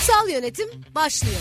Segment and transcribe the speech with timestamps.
[0.00, 1.40] Kurumsal yönetim başlıyor.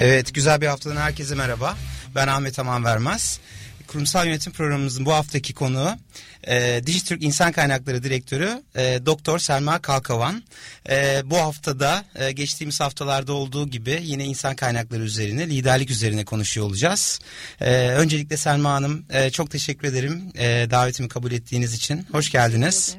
[0.00, 1.76] Evet güzel bir haftadan herkese merhaba.
[2.14, 3.40] Ben Ahmet Aman Vermez.
[3.92, 5.96] Kurumsal Yönetim Programımızın bu haftaki konuğu
[6.46, 10.42] e, Dijitürk İnsan Kaynakları Direktörü e, Doktor Selma Kalkavan.
[10.90, 16.66] E, bu haftada e, geçtiğimiz haftalarda olduğu gibi yine insan kaynakları üzerine, liderlik üzerine konuşuyor
[16.66, 17.20] olacağız.
[17.60, 22.06] E, öncelikle Selma Hanım e, çok teşekkür ederim e, davetimi kabul ettiğiniz için.
[22.12, 22.96] Hoş geldiniz.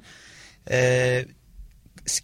[0.72, 1.26] E,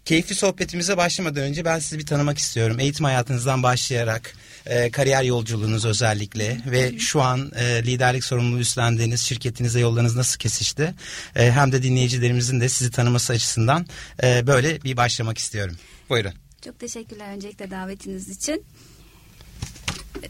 [0.04, 2.80] keyifli sohbetimize başlamadan önce ben sizi bir tanımak istiyorum.
[2.80, 4.34] Eğitim hayatınızdan başlayarak
[4.70, 10.94] e, kariyer yolculuğunuz özellikle ve şu an e, liderlik sorumluluğu üstlendiğiniz şirketinize yollarınız nasıl kesişti?
[11.36, 13.86] E, hem de dinleyicilerimizin de sizi tanıması açısından
[14.22, 15.76] e, böyle bir başlamak istiyorum.
[16.10, 16.32] Buyurun.
[16.64, 18.64] Çok teşekkürler öncelikle davetiniz için.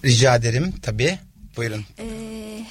[0.05, 1.19] Rica ederim tabii.
[1.57, 1.85] Buyurun.
[1.99, 2.67] Ee,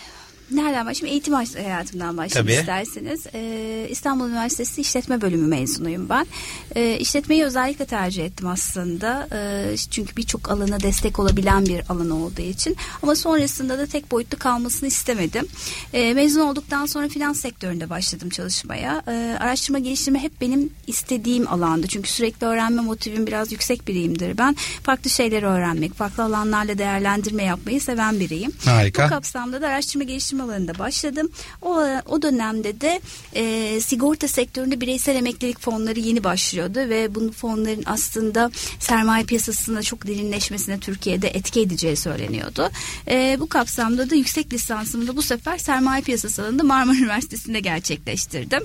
[0.51, 1.13] nereden başlayayım?
[1.13, 2.59] Eğitim hayatımdan başlayayım Tabii.
[2.59, 3.25] isterseniz.
[3.33, 6.27] Ee, İstanbul Üniversitesi İşletme Bölümü mezunuyum ben.
[6.75, 9.27] Ee, işletmeyi özellikle tercih ettim aslında.
[9.33, 12.75] Ee, çünkü birçok alana destek olabilen bir alan olduğu için.
[13.03, 15.47] Ama sonrasında da tek boyutlu kalmasını istemedim.
[15.93, 19.01] Ee, mezun olduktan sonra finans sektöründe başladım çalışmaya.
[19.07, 21.87] Ee, araştırma geliştirme hep benim istediğim alandı.
[21.87, 24.55] Çünkü sürekli öğrenme motivim biraz yüksek biriyimdir ben.
[24.83, 28.51] Farklı şeyleri öğrenmek, farklı alanlarla değerlendirme yapmayı seven biriyim.
[28.65, 29.05] Harika.
[29.05, 31.29] Bu kapsamda da araştırma geliştirme alanında başladım.
[31.61, 33.01] O, o dönemde de
[33.33, 40.07] e, sigorta sektöründe bireysel emeklilik fonları yeni başlıyordu ve bu fonların aslında sermaye piyasasında çok
[40.07, 42.69] derinleşmesine Türkiye'de etki edeceği söyleniyordu.
[43.07, 48.63] E, bu kapsamda da yüksek lisansımı da bu sefer sermaye piyasası alanında Marmara Üniversitesi'nde gerçekleştirdim.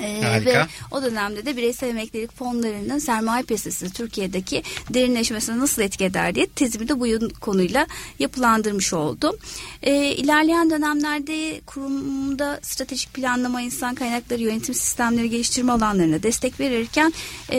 [0.00, 0.50] Ee, Harika.
[0.50, 6.46] ve o dönemde de bireysel emeklilik fonlarının sermaye piyasası Türkiye'deki derinleşmesine nasıl etki eder diye
[6.46, 7.86] tezimi de bu konuyla
[8.18, 9.36] yapılandırmış oldum.
[9.82, 17.12] Ee, ilerleyen dönemlerde kurumda stratejik planlama, insan kaynakları, yönetim sistemleri geliştirme alanlarına destek verirken
[17.52, 17.58] e,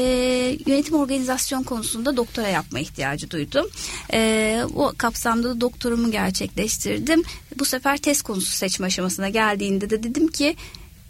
[0.66, 3.68] yönetim organizasyon konusunda doktora yapma ihtiyacı duydum.
[4.13, 7.24] E, o kapsamda da doktorumu gerçekleştirdim.
[7.59, 10.56] Bu sefer test konusu seçme aşamasına geldiğinde de dedim ki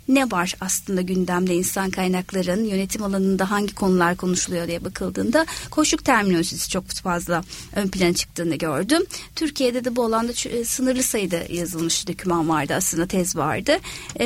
[0.08, 6.70] ne var aslında gündemde insan kaynakların yönetim alanında hangi konular konuşuluyor diye bakıldığında koşuk terminolojisi
[6.70, 7.44] çok fazla
[7.76, 9.04] ön plana çıktığını gördüm.
[9.36, 13.78] Türkiye'de de bu alanda e, sınırlı sayıda yazılmış doküman vardı aslında tez vardı.
[14.20, 14.26] E,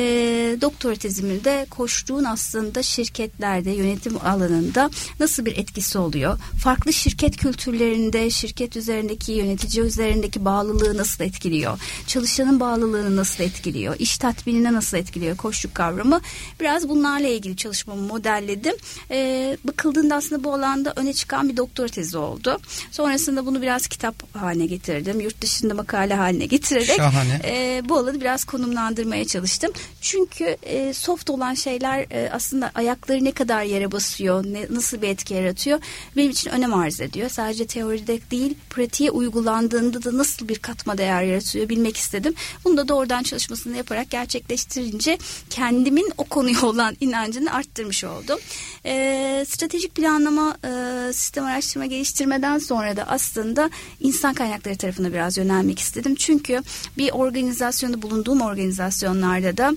[0.60, 6.38] doktora tezimde koştuğun aslında şirketlerde yönetim alanında nasıl bir etkisi oluyor?
[6.62, 11.78] Farklı şirket kültürlerinde şirket üzerindeki yönetici üzerindeki bağlılığı nasıl etkiliyor?
[12.06, 13.96] Çalışanın bağlılığını nasıl etkiliyor?
[13.98, 15.36] İş tatminine nasıl etkiliyor?
[15.66, 16.20] Koşluk kavramı.
[16.60, 18.74] Biraz bunlarla ilgili çalışmamı modelledim.
[19.10, 22.58] Ee, bakıldığında aslında bu alanda öne çıkan bir doktora tezi oldu.
[22.90, 25.20] Sonrasında bunu biraz kitap haline getirdim.
[25.20, 27.40] Yurt dışında makale haline getirerek Şahane.
[27.44, 29.72] e, bu alanı biraz konumlandırmaya çalıştım.
[30.00, 35.08] Çünkü e, soft olan şeyler e, aslında ayakları ne kadar yere basıyor, ne, nasıl bir
[35.08, 35.78] etki yaratıyor
[36.16, 37.28] benim için önem arz ediyor.
[37.30, 42.34] Sadece teoride değil, pratiğe uygulandığında da nasıl bir katma değer yaratıyor bilmek istedim.
[42.64, 45.18] Bunu da doğrudan çalışmasını yaparak gerçekleştirince
[45.56, 48.38] kendimin o konuya olan inancını arttırmış oldum.
[48.86, 55.78] E, stratejik planlama, e, sistem araştırma geliştirmeden sonra da aslında insan kaynakları tarafına biraz yönelmek
[55.78, 56.14] istedim.
[56.14, 56.62] Çünkü
[56.98, 59.72] bir organizasyonda bulunduğum organizasyonlarda da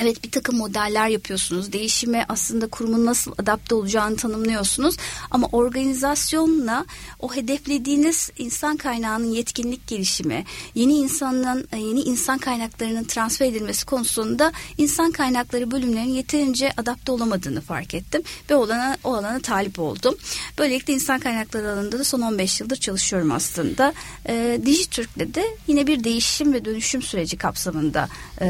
[0.00, 1.72] Evet bir takım modeller yapıyorsunuz.
[1.72, 4.96] Değişime aslında kurumun nasıl adapte olacağını tanımlıyorsunuz.
[5.30, 6.86] Ama organizasyonla
[7.20, 15.10] o hedeflediğiniz insan kaynağının yetkinlik gelişimi, yeni insanın yeni insan kaynaklarının transfer edilmesi konusunda insan
[15.10, 20.16] kaynakları bölümlerinin yeterince adapte olamadığını fark ettim ve o alana, o alana talip oldum.
[20.58, 23.92] Böylelikle insan kaynakları alanında da son 15 yıldır çalışıyorum aslında.
[24.28, 28.08] E, Dijitürk'le de yine bir değişim ve dönüşüm süreci kapsamında
[28.40, 28.46] e,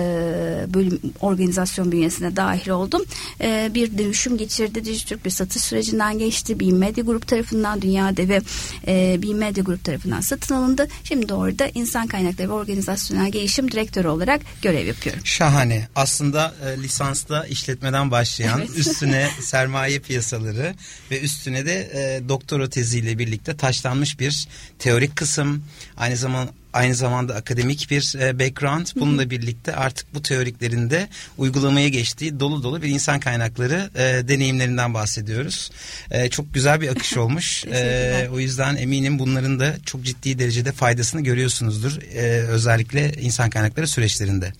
[0.75, 3.05] bölüm organizasyonu organizasyon bünyesine dahil oldum.
[3.40, 4.85] E, bir dönüşüm geçirdi.
[4.85, 6.61] Dijitürk bir satış sürecinden geçti.
[6.61, 8.40] Bir medya grup tarafından dünya devi
[8.87, 10.88] e, bir medya grup tarafından satın alındı.
[11.05, 15.20] Şimdi orada insan kaynakları ve organizasyonel gelişim direktörü olarak görev yapıyorum.
[15.25, 15.88] Şahane.
[15.94, 18.79] Aslında e, lisansla işletmeden başlayan evet.
[18.79, 20.75] üstüne sermaye piyasaları
[21.11, 24.49] ve üstüne de e, doktora teziyle birlikte taşlanmış bir
[24.79, 25.64] teorik kısım
[25.96, 28.87] aynı zamanda aynı zamanda akademik bir e, background.
[28.97, 31.09] Bununla birlikte artık bu teoriklerinde
[31.39, 35.71] uygulamaya geçtiği dolu dolu bir insan kaynakları e, deneyimlerinden bahsediyoruz.
[36.11, 37.65] E, çok güzel bir akış olmuş.
[37.65, 42.03] e, o yüzden eminim bunların da çok ciddi derecede faydasını görüyorsunuzdur.
[42.03, 44.53] E, özellikle insan kaynakları süreçlerinde.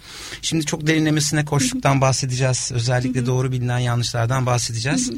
[0.43, 2.71] Şimdi çok derinlemesine koştuktan bahsedeceğiz.
[2.75, 5.11] Özellikle doğru bilinen yanlışlardan bahsedeceğiz.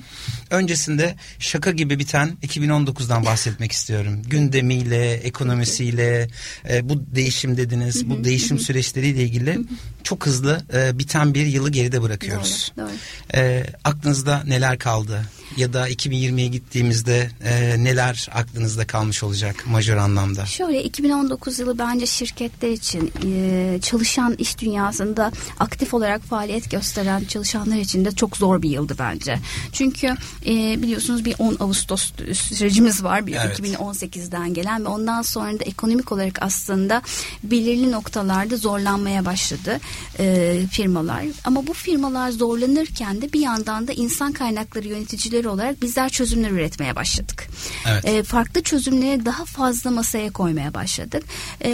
[0.51, 4.23] Öncesinde şaka gibi biten 2019'dan bahsetmek istiyorum.
[4.27, 6.29] Gündemiyle, ekonomisiyle,
[6.69, 8.11] e, bu değişim dediniz.
[8.11, 9.59] bu değişim süreçleriyle ilgili
[10.03, 12.73] çok hızlı e, biten bir yılı geride bırakıyoruz.
[12.77, 12.93] Doğru, doğru.
[13.35, 15.23] E, aklınızda neler kaldı?
[15.57, 20.47] Ya da 2020'ye gittiğimizde e, neler aklınızda kalmış olacak majör anlamda?
[20.47, 27.77] Şöyle 2019 yılı bence şirketler için e, çalışan iş dünyasında aktif olarak faaliyet gösteren çalışanlar
[27.77, 29.39] için de çok zor bir yıldı bence.
[29.73, 30.07] Çünkü
[30.47, 33.61] e, biliyorsunuz bir 10 Ağustos sürecimiz var bir evet.
[33.61, 37.03] 2018'den gelen ve ondan sonra da ekonomik olarak aslında
[37.43, 39.81] belirli noktalarda zorlanmaya başladı
[40.19, 41.25] e, firmalar.
[41.45, 46.97] Ama bu firmalar zorlanırken de bir yandan da insan kaynakları yöneticileri olarak bizler çözümler üretmeye
[46.97, 47.49] başladık.
[47.89, 48.05] Evet.
[48.05, 51.23] E, farklı çözümleri daha fazla masaya koymaya başladık.
[51.65, 51.71] E,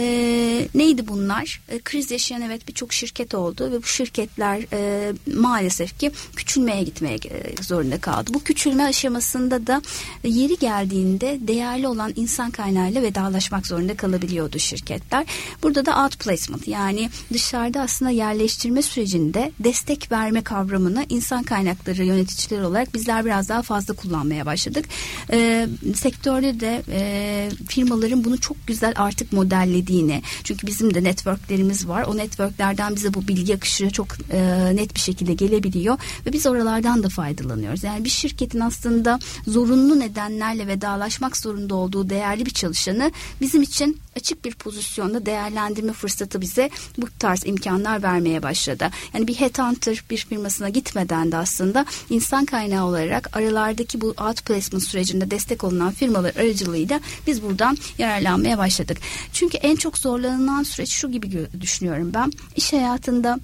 [0.75, 1.61] neydi bunlar?
[1.69, 7.15] E, kriz yaşayan evet birçok şirket oldu ve bu şirketler e, maalesef ki küçülmeye gitmeye
[7.15, 8.33] e, zorunda kaldı.
[8.33, 9.81] Bu küçülme aşamasında da
[10.23, 15.25] yeri geldiğinde değerli olan insan kaynağıyla vedalaşmak zorunda kalabiliyordu şirketler.
[15.63, 22.65] Burada da outplacement yani dışarıda aslında aslında yerleştirme sürecinde destek verme kavramını insan kaynakları yöneticileri
[22.65, 24.85] olarak bizler biraz daha fazla kullanmaya başladık.
[25.31, 32.03] E, sektörde de e, firmaların bunu çok güzel artık modellediğini çünkü bizim de networklerimiz var.
[32.03, 37.03] O networklerden bize bu bilgi akışı çok e, net bir şekilde gelebiliyor ve biz oralardan
[37.03, 37.83] da faydalanıyoruz.
[37.83, 43.11] Yani bir şirketin aslında zorunlu nedenlerle vedalaşmak zorunda olduğu değerli bir çalışanı
[43.41, 48.89] bizim için açık bir pozisyonda değerlendirme fırsatı bize bu tarz imkanlar vermeye başladı.
[49.13, 55.31] Yani bir headhunter bir firmasına gitmeden de aslında insan kaynağı olarak aralardaki bu outplacement sürecinde
[55.31, 58.97] destek olunan firmalar aracılığıyla biz buradan yararlanmaya başladık.
[59.33, 62.31] Çünkü en çok zorlanılan süreç şu gibi düşünüyorum ben.
[62.55, 63.39] İş hayatında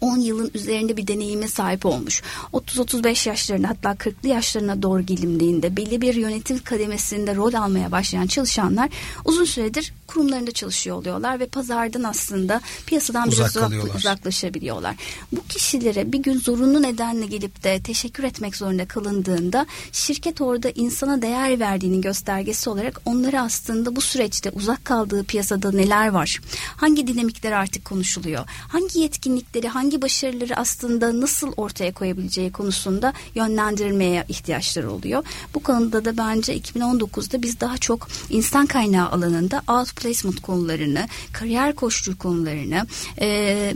[0.00, 2.22] 10 yılın üzerinde bir deneyime sahip olmuş.
[2.52, 8.88] 30-35 yaşlarında hatta 40'lı yaşlarına doğru gelindiğinde belli bir yönetim kademesinde rol almaya başlayan çalışanlar
[9.24, 14.96] uzun süredir kurumlarında çalışıyor oluyorlar ve pazardan aslında piyasadan Uzak biraz uzak, uzaklaşabiliyorlar.
[15.32, 21.22] Bu kişilere bir gün zorunlu nedenle gelip de teşekkür etmek zorunda kalındığında şirket orada insana
[21.22, 26.40] değer verdiğinin göstergesi olarak onları aslında bu süreçte uzak kaldığı piyasada neler var?
[26.76, 28.44] Hangi dinamikler artık konuşuluyor?
[28.68, 35.24] Hangi yetkinlikleri hangi başarıları aslında nasıl ortaya koyabileceği konusunda yönlendirilmeye ihtiyaçları oluyor.
[35.54, 42.16] Bu konuda da bence 2019'da biz daha çok insan kaynağı alanında outplacement konularını, kariyer koştur
[42.16, 42.86] konularını,
[43.20, 43.74] e,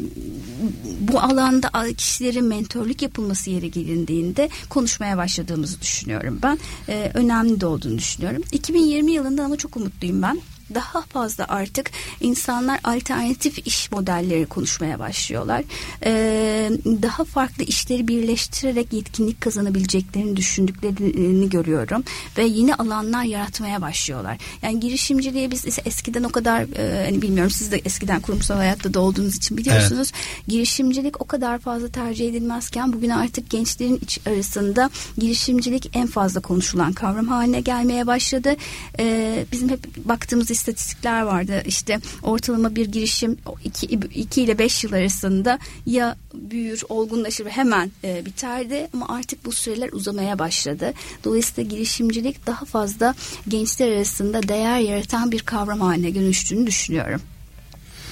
[1.01, 6.59] bu alanda kişilerin mentorluk yapılması yeri gelindiğinde konuşmaya başladığımızı düşünüyorum ben.
[6.89, 8.43] E, önemli de olduğunu düşünüyorum.
[8.53, 10.41] 2020 yılında ama çok umutluyum ben
[10.75, 11.91] daha fazla artık
[12.21, 15.65] insanlar alternatif iş modelleri konuşmaya başlıyorlar.
[16.05, 16.71] Ee,
[17.03, 22.05] daha farklı işleri birleştirerek yetkinlik kazanabileceklerini düşündüklerini görüyorum
[22.39, 24.39] ve yeni alanlar yaratmaya başlıyorlar.
[24.63, 29.01] Yani girişimciliğe biz eskiden o kadar e, hani bilmiyorum siz de eskiden kurumsal hayatta da
[29.01, 30.13] olduğunuz için biliyorsunuz.
[30.15, 30.49] Evet.
[30.49, 36.93] Girişimcilik o kadar fazla tercih edilmezken bugün artık gençlerin iç arasında girişimcilik en fazla konuşulan
[36.93, 38.57] kavram haline gelmeye başladı.
[38.99, 41.63] Ee, bizim hep baktığımız istatistikler vardı.
[41.67, 43.37] İşte ortalama bir girişim
[44.15, 49.53] 2 ile 5 yıl arasında ya büyür, olgunlaşır ve hemen e, biterdi ama artık bu
[49.53, 50.93] süreler uzamaya başladı.
[51.25, 53.15] Dolayısıyla girişimcilik daha fazla
[53.49, 57.23] gençler arasında değer yaratan bir kavram haline dönüştüğünü düşünüyorum.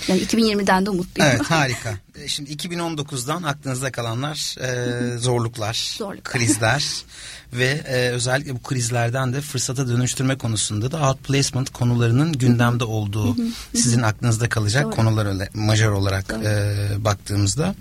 [0.08, 1.30] Yani 2020'den de umutluyum.
[1.30, 1.94] Evet harika.
[2.20, 6.84] E, şimdi 2019'dan aklınızda kalanlar e, zorluklar, zorluklar, krizler
[7.52, 13.36] ve e, özellikle bu krizlerden de fırsata dönüştürme konusunda da outplacement konularının gündemde olduğu
[13.74, 14.94] sizin aklınızda kalacak Doğru.
[14.94, 17.74] konular öyle, majör olarak e, baktığımızda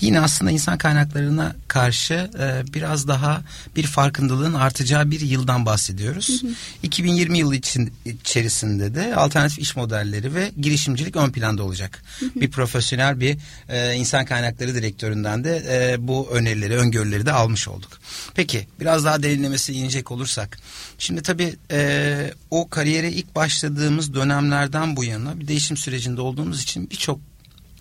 [0.00, 3.42] yine aslında insan kaynaklarına karşı e, biraz daha
[3.76, 6.42] bir farkındalığın artacağı bir yıldan bahsediyoruz.
[6.82, 12.02] 2020 yılı için içerisinde de alternatif iş modelleri ve girişimcilik ön planda olacak.
[12.34, 13.36] bir profesyonel bir
[13.68, 17.90] e, insan kaynakları direktöründen de e, bu önerileri, öngörüleri de almış olduk.
[18.34, 20.58] Peki biraz daha derinlemesi inecek olursak.
[20.98, 26.90] Şimdi tabii e, o kariyere ilk başladığımız dönemlerden bu yana bir değişim sürecinde olduğumuz için
[26.90, 27.20] birçok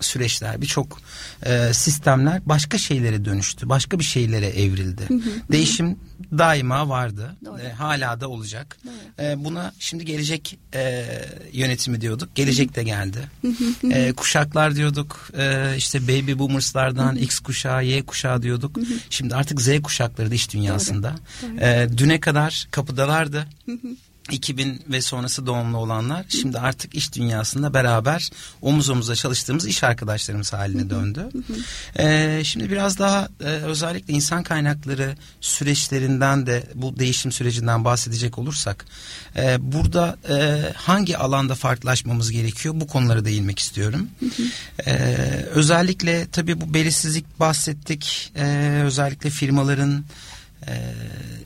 [0.02, 1.00] süreçler, birçok
[1.46, 3.70] e, sistemler başka şeylere dönüştü.
[3.70, 5.04] Başka bir şeylere evrildi.
[5.08, 6.00] Hı hı, Değişim
[6.38, 7.36] daima vardı.
[7.64, 8.78] E, hala da olacak.
[9.20, 11.06] E, buna şimdi gelecek e,
[11.54, 12.36] yönetimi diyorduk.
[12.36, 13.20] Gelecek de geldi.
[13.92, 15.30] e, kuşaklar diyorduk.
[15.38, 18.78] E, işte baby boomerslardan X kuşağı, Y kuşağı diyorduk.
[19.10, 21.16] Şimdi artık Z kuşakları da iş dünyasında.
[21.42, 21.52] Doğru.
[21.52, 21.60] Doğru.
[21.66, 23.48] E, düne kadar kapıdalardı.
[24.32, 28.30] 2000 ve sonrası doğumlu olanlar şimdi artık iş dünyasında beraber
[28.62, 31.30] omuz omuza çalıştığımız iş arkadaşlarımız haline döndü.
[32.00, 38.86] ee, şimdi biraz daha e, özellikle insan kaynakları süreçlerinden de bu değişim sürecinden bahsedecek olursak
[39.36, 44.08] e, burada e, hangi alanda farklılaşmamız gerekiyor bu konulara değinmek istiyorum.
[44.86, 44.92] ee,
[45.52, 48.32] özellikle tabii bu belirsizlik bahsettik.
[48.36, 50.06] Ee, özellikle firmaların
[50.68, 50.74] e,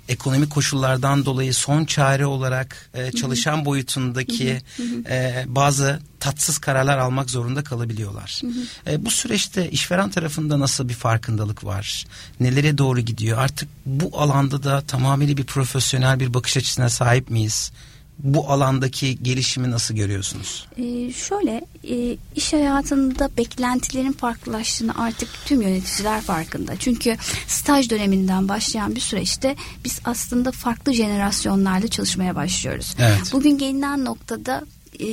[0.09, 4.61] ekonomik koşullardan dolayı son çare olarak e, çalışan boyutundaki
[5.09, 8.41] e, bazı tatsız kararlar almak zorunda kalabiliyorlar.
[8.88, 12.05] E, bu süreçte işveren tarafında nasıl bir farkındalık var?
[12.39, 13.38] Nelere doğru gidiyor?
[13.38, 17.71] Artık bu alanda da tamamıyla bir profesyonel bir bakış açısına sahip miyiz?
[18.19, 20.67] Bu alandaki gelişimi nasıl görüyorsunuz?
[20.77, 26.75] Ee, şöyle e, iş hayatında beklentilerin farklılaştığını artık tüm yöneticiler farkında.
[26.79, 32.95] Çünkü staj döneminden başlayan bir süreçte biz aslında farklı jenerasyonlarda çalışmaya başlıyoruz.
[32.99, 33.33] Evet.
[33.33, 34.65] Bugün gelinen noktada
[34.99, 35.07] e,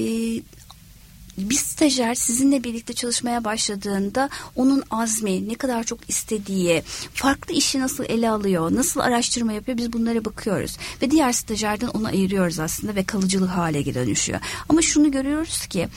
[1.39, 6.83] bir stajyer sizinle birlikte çalışmaya başladığında onun azmi, ne kadar çok istediği,
[7.15, 10.77] farklı işi nasıl ele alıyor, nasıl araştırma yapıyor biz bunlara bakıyoruz.
[11.03, 14.41] Ve diğer stajyerden onu ayırıyoruz aslında ve kalıcılık hale dönüşüyor.
[14.69, 15.89] Ama şunu görüyoruz ki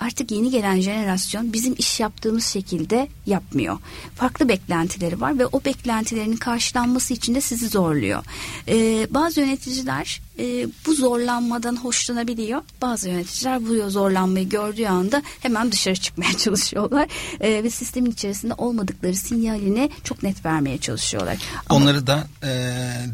[0.00, 3.78] artık yeni gelen jenerasyon bizim iş yaptığımız şekilde yapmıyor.
[4.14, 8.24] Farklı beklentileri var ve o beklentilerin karşılanması için de sizi zorluyor.
[8.68, 12.62] Ee, bazı yöneticiler e, bu zorlanmadan hoşlanabiliyor.
[12.82, 17.08] Bazı yöneticiler bu zorlanmayı gördüğü anda hemen dışarı çıkmaya çalışıyorlar
[17.40, 21.38] e, ve sistemin içerisinde olmadıkları sinyalini çok net vermeye çalışıyorlar.
[21.68, 22.48] Ama, Onları da e,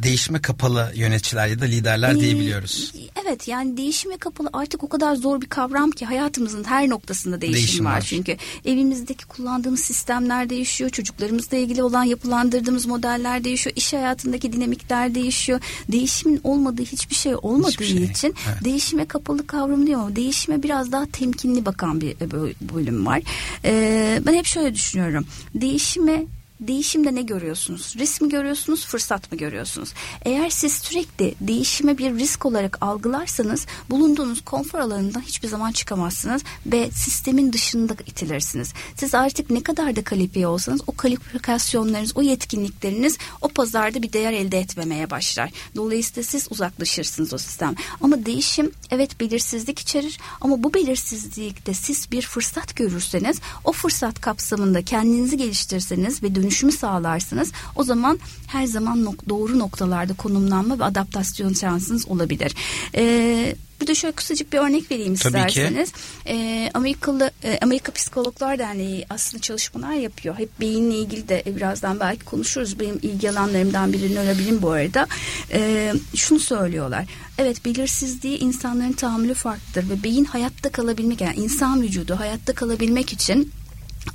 [0.03, 2.95] değişime kapalı yöneticiler ya da liderler e, diyebiliyoruz.
[3.25, 7.57] Evet yani değişime kapalı artık o kadar zor bir kavram ki hayatımızın her noktasında değişim,
[7.59, 7.93] değişim var.
[7.97, 8.01] var.
[8.01, 15.61] Çünkü evimizdeki kullandığımız sistemler değişiyor, çocuklarımızla ilgili olan yapılandırdığımız modeller değişiyor, iş hayatındaki dinamikler değişiyor.
[15.93, 18.05] Değişimin olmadığı hiçbir şey olmadığı hiçbir şey.
[18.05, 18.65] için evet.
[18.65, 22.17] değişime kapalı kavram değil ama değişime biraz daha temkinli bakan bir
[22.61, 23.23] bölüm var.
[23.65, 25.27] Ee, ben hep şöyle düşünüyorum.
[25.55, 26.25] Değişime
[26.61, 27.95] değişimde ne görüyorsunuz?
[27.99, 29.93] Risk mi görüyorsunuz, fırsat mı görüyorsunuz?
[30.25, 36.91] Eğer siz sürekli değişime bir risk olarak algılarsanız bulunduğunuz konfor alanından hiçbir zaman çıkamazsınız ve
[36.91, 38.73] sistemin dışında itilirsiniz.
[38.97, 44.33] Siz artık ne kadar da kalifiye olsanız o kalifikasyonlarınız, o yetkinlikleriniz o pazarda bir değer
[44.33, 45.51] elde etmemeye başlar.
[45.77, 47.75] Dolayısıyla siz uzaklaşırsınız o sistem.
[48.01, 54.85] Ama değişim evet belirsizlik içerir ama bu belirsizlikte siz bir fırsat görürseniz o fırsat kapsamında
[54.85, 57.53] kendinizi geliştirirseniz ve dönüş dönüşümü sağlarsınız.
[57.77, 62.55] O zaman her zaman nok doğru noktalarda konumlanma ve adaptasyon şansınız olabilir.
[62.95, 65.93] Ee, Burada şöyle kısacık bir örnek vereyim Tabii isterseniz.
[65.93, 65.99] Ki.
[66.27, 70.39] Ee, Amerikalı e, Amerika Psikologlar Derneği aslında çalışmalar yapıyor.
[70.39, 72.81] Hep beyinle ilgili de birazdan belki konuşuruz.
[72.81, 75.07] Benim ilgi alanlarımdan birini nörobilim bu arada.
[75.53, 77.05] Ee, şunu söylüyorlar.
[77.39, 83.53] Evet belirsizliği insanların tahammülü farklıdır ve beyin hayatta kalabilmek yani insan vücudu hayatta kalabilmek için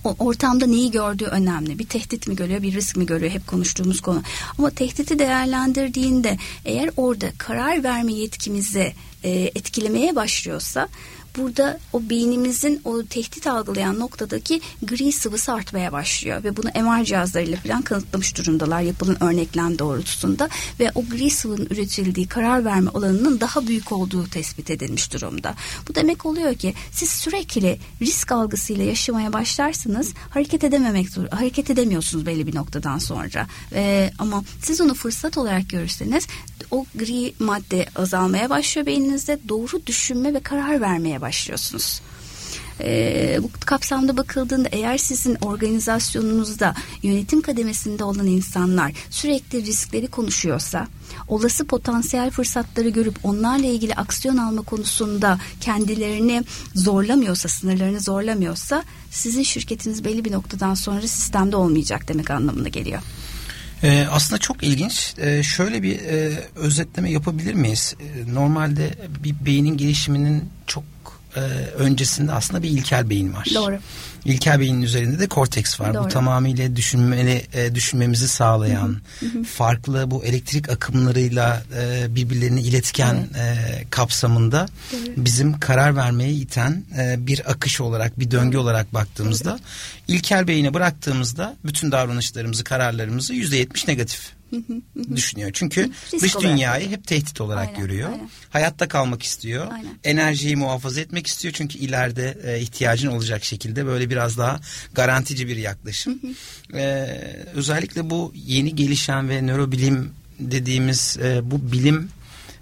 [0.03, 1.79] o ortamda neyi gördüğü önemli.
[1.79, 4.23] Bir tehdit mi görüyor, bir risk mi görüyor hep konuştuğumuz konu.
[4.57, 10.87] Ama tehditi değerlendirdiğinde eğer orada karar verme yetkimizi e, etkilemeye başlıyorsa
[11.37, 17.57] burada o beynimizin o tehdit algılayan noktadaki gri sıvısı artmaya başlıyor ve bunu MR cihazlarıyla
[17.57, 20.49] falan kanıtlamış durumdalar yapılan örneklem doğrultusunda
[20.79, 25.55] ve o gri sıvının üretildiği karar verme alanının daha büyük olduğu tespit edilmiş durumda.
[25.89, 32.25] Bu demek oluyor ki siz sürekli risk algısıyla yaşamaya başlarsınız hareket edememek zor, hareket edemiyorsunuz
[32.25, 33.47] belli bir noktadan sonra.
[33.73, 36.27] Ee, ama siz onu fırsat olarak görürseniz
[36.71, 42.01] o gri madde azalmaya başlıyor beyninizde doğru düşünme ve karar vermeye başlıyorsunuz.
[42.79, 50.87] E, bu kapsamda bakıldığında eğer sizin organizasyonunuzda yönetim kademesinde olan insanlar sürekli riskleri konuşuyorsa
[51.27, 56.43] olası potansiyel fırsatları görüp onlarla ilgili aksiyon alma konusunda kendilerini
[56.75, 63.01] zorlamıyorsa, sınırlarını zorlamıyorsa sizin şirketiniz belli bir noktadan sonra sistemde olmayacak demek anlamına geliyor.
[63.83, 65.15] Ee, aslında çok ilginç.
[65.17, 67.95] Ee, şöyle bir e, özetleme yapabilir miyiz?
[67.99, 68.89] Ee, normalde
[69.23, 70.83] bir beynin gelişiminin çok
[71.35, 71.39] e,
[71.77, 73.47] öncesinde aslında bir ilkel beyin var.
[73.55, 73.79] Doğru.
[74.25, 75.93] İlkel beynin üzerinde de korteks var.
[75.93, 76.03] Doğru.
[76.03, 79.43] Bu tamamıyla düşünmeli, e, düşünmemizi sağlayan, hı hı.
[79.43, 83.81] farklı bu elektrik akımlarıyla e, birbirlerini iletken evet.
[83.81, 85.01] e, kapsamında Doğru.
[85.17, 88.61] bizim karar vermeye iten e, bir akış olarak, bir döngü Doğru.
[88.61, 89.59] olarak baktığımızda Doğru.
[90.07, 94.31] ilkel beyine bıraktığımızda bütün davranışlarımızı, kararlarımızı yüzde yetmiş negatif
[95.15, 95.49] düşünüyor.
[95.53, 98.09] Çünkü Risk dış dünyayı hep tehdit olarak aynen, görüyor.
[98.11, 98.29] Aynen.
[98.49, 99.67] Hayatta kalmak istiyor.
[99.71, 99.99] Aynen.
[100.03, 101.53] Enerjiyi muhafaza etmek istiyor.
[101.57, 104.59] Çünkü ileride e, ihtiyacın olacak şekilde böyle biraz daha
[104.93, 106.19] garantici bir yaklaşım.
[106.73, 107.05] ee,
[107.53, 112.09] özellikle bu yeni gelişen ve nörobilim dediğimiz e, bu bilim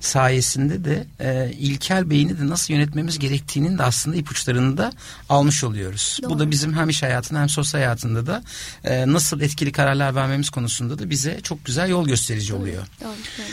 [0.01, 4.91] sayesinde de e, ilkel beyni de nasıl yönetmemiz gerektiğinin de aslında ipuçlarını da
[5.29, 6.19] almış oluyoruz.
[6.21, 6.29] Doğru.
[6.29, 8.43] Bu da bizim hem iş hayatında hem sosyal hayatında da
[8.83, 12.83] e, nasıl etkili kararlar vermemiz konusunda da bize çok güzel yol gösterici oluyor.
[13.01, 13.45] Doğru, doğru.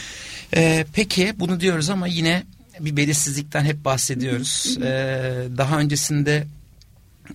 [0.54, 2.42] E, peki bunu diyoruz ama yine
[2.80, 4.78] bir belirsizlikten hep bahsediyoruz.
[4.82, 6.46] ee, daha öncesinde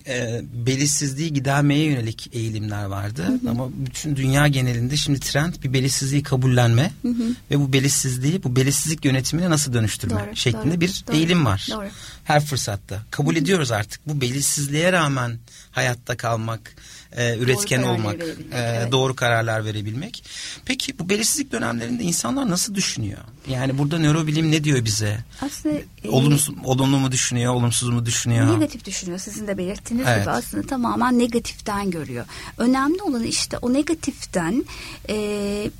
[0.06, 3.22] e, belirsizliği gidermeye yönelik eğilimler vardı.
[3.26, 3.50] Hı hı.
[3.50, 7.34] Ama bütün dünya genelinde şimdi trend bir belirsizliği kabullenme hı hı.
[7.50, 11.68] ve bu belirsizliği, bu belirsizlik yönetimine nasıl dönüştürme doğru, şeklinde doğru, bir doğru, eğilim var.
[11.70, 11.88] Doğru.
[12.24, 13.02] Her fırsatta.
[13.10, 13.42] Kabul hı hı.
[13.42, 14.08] ediyoruz artık.
[14.08, 15.38] Bu belirsizliğe rağmen
[15.70, 16.76] hayatta kalmak,
[17.16, 18.92] e, üretken doğru olmak, e, evet.
[18.92, 20.24] doğru kararlar verebilmek.
[20.64, 23.18] Peki bu belirsizlik dönemlerinde insanlar nasıl düşünüyor?
[23.48, 25.18] Yani burada nörobilim ne diyor bize?
[25.40, 28.54] Aslında e, olumsuz, olumlu mu düşünüyor, olumsuz mu düşünüyor?
[28.54, 29.18] Negatif düşünüyor.
[29.18, 30.20] Sizin de belirttiğiniz evet.
[30.20, 32.24] gibi aslında tamamen negatiften görüyor.
[32.58, 34.64] Önemli olan işte o negatiften
[35.08, 35.16] e,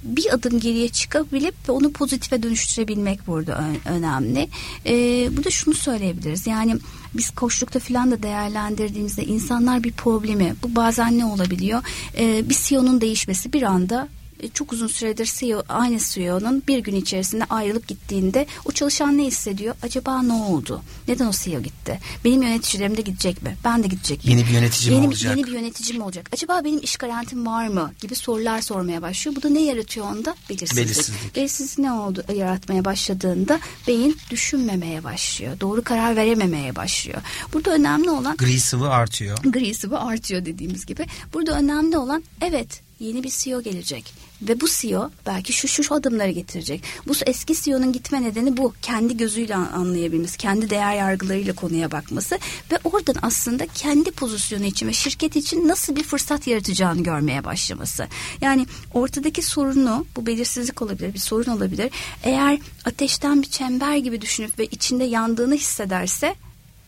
[0.03, 4.49] bir adım geriye çıkabilip onu pozitife dönüştürebilmek burada önemli.
[4.87, 4.93] E,
[5.37, 6.47] burada şunu söyleyebiliriz.
[6.47, 6.77] Yani
[7.15, 11.83] biz koşlukta falan da değerlendirdiğimizde insanlar bir problemi bu bazen ne olabiliyor?
[12.19, 14.24] Ee, bir CEO'nun değişmesi bir anda e,
[14.55, 19.75] çok uzun süredir CEO, aynı CEO'nun bir gün içerisinde ayrılıp gittiğinde o çalışan ne hissediyor?
[19.83, 20.83] Acaba ne oldu?
[21.09, 22.01] Neden o CEO gitti?
[22.25, 23.57] Benim yöneticilerim de gidecek mi?
[23.65, 24.31] Ben de gidecek mi?
[24.31, 25.37] Yeni bir yönetici benim, mi olacak?
[25.37, 26.31] Yeni bir yönetici mi olacak?
[26.33, 27.93] Acaba benim iş garantim var mı?
[28.01, 29.37] Gibi sorular sormaya başlıyor.
[29.37, 30.35] Bu da ne yaratıyor onda?
[30.51, 30.85] Belirsizlik.
[30.85, 31.37] Belirsizlik.
[31.37, 35.61] Belirsizlik ne oldu yaratmaya başladığında beyin düşünmemeye başlıyor.
[35.61, 37.23] Doğru karar verememeye başlıyor.
[37.53, 38.37] Burada önemli olan...
[38.37, 39.39] Gri sıvı artıyor.
[39.45, 41.07] Gri sıvı artıyor dediğimiz gibi.
[41.33, 46.31] Burada önemli olan evet yeni bir CEO gelecek ve bu CEO belki şu şu, adımları
[46.31, 46.83] getirecek.
[47.09, 48.75] Bu eski CEO'nun gitme nedeni bu.
[48.83, 52.39] Kendi gözüyle anlayabilmesi, kendi değer yargılarıyla konuya bakması
[52.73, 58.09] ve oradan aslında kendi pozisyonu için ve şirket için nasıl bir fırsat yaratacağını görmeye başlaması.
[58.41, 61.91] Yani ortadaki sorunu, bu belirsizlik olabilir, bir sorun olabilir.
[62.23, 66.35] Eğer ateşten bir çember gibi düşünüp ve içinde yandığını hissederse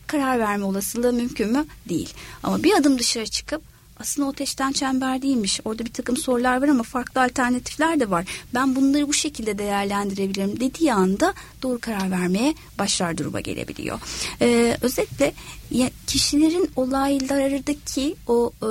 [0.07, 1.65] karar verme olasılığı mümkün mü?
[1.89, 2.13] Değil.
[2.43, 3.61] Ama bir adım dışarı çıkıp
[3.99, 5.59] aslında o ateşten çember değilmiş.
[5.65, 8.25] Orada bir takım sorular var ama farklı alternatifler de var.
[8.53, 11.33] Ben bunları bu şekilde değerlendirebilirim dediği anda
[11.63, 13.99] doğru karar vermeye başlar duruma gelebiliyor.
[14.41, 15.33] Ee, özetle
[15.71, 18.69] ya, kişilerin olaylardaki o e,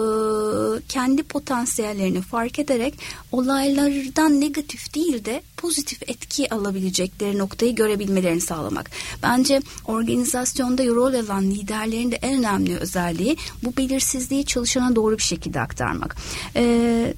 [0.89, 2.95] kendi potansiyellerini fark ederek
[3.33, 8.91] olaylardan negatif değil de pozitif etki alabilecekleri noktayı görebilmelerini sağlamak.
[9.23, 15.61] Bence organizasyonda rol alan liderlerin de en önemli özelliği bu belirsizliği çalışana doğru bir şekilde
[15.61, 16.17] aktarmak.
[16.57, 17.15] Ee,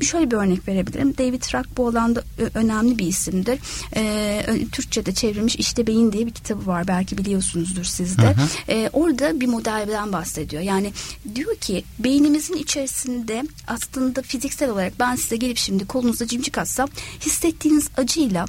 [0.00, 1.14] şöyle bir örnek verebilirim.
[1.18, 2.22] David Rock bu alanda
[2.54, 3.58] önemli bir isimdir.
[3.96, 6.88] Ee, Türkçe'de çevrilmiş İşte Beyin diye bir kitabı var.
[6.88, 8.22] Belki biliyorsunuzdur siz de.
[8.22, 8.48] Hı hı.
[8.68, 10.62] Ee, orada bir modelden bahsediyor.
[10.62, 10.92] Yani
[11.34, 16.88] diyor ki beynimizin içerisinde aslında fiziksel olarak ben size gelip şimdi kolunuzda cimcik atsam
[17.20, 18.46] hissettiğiniz acıyla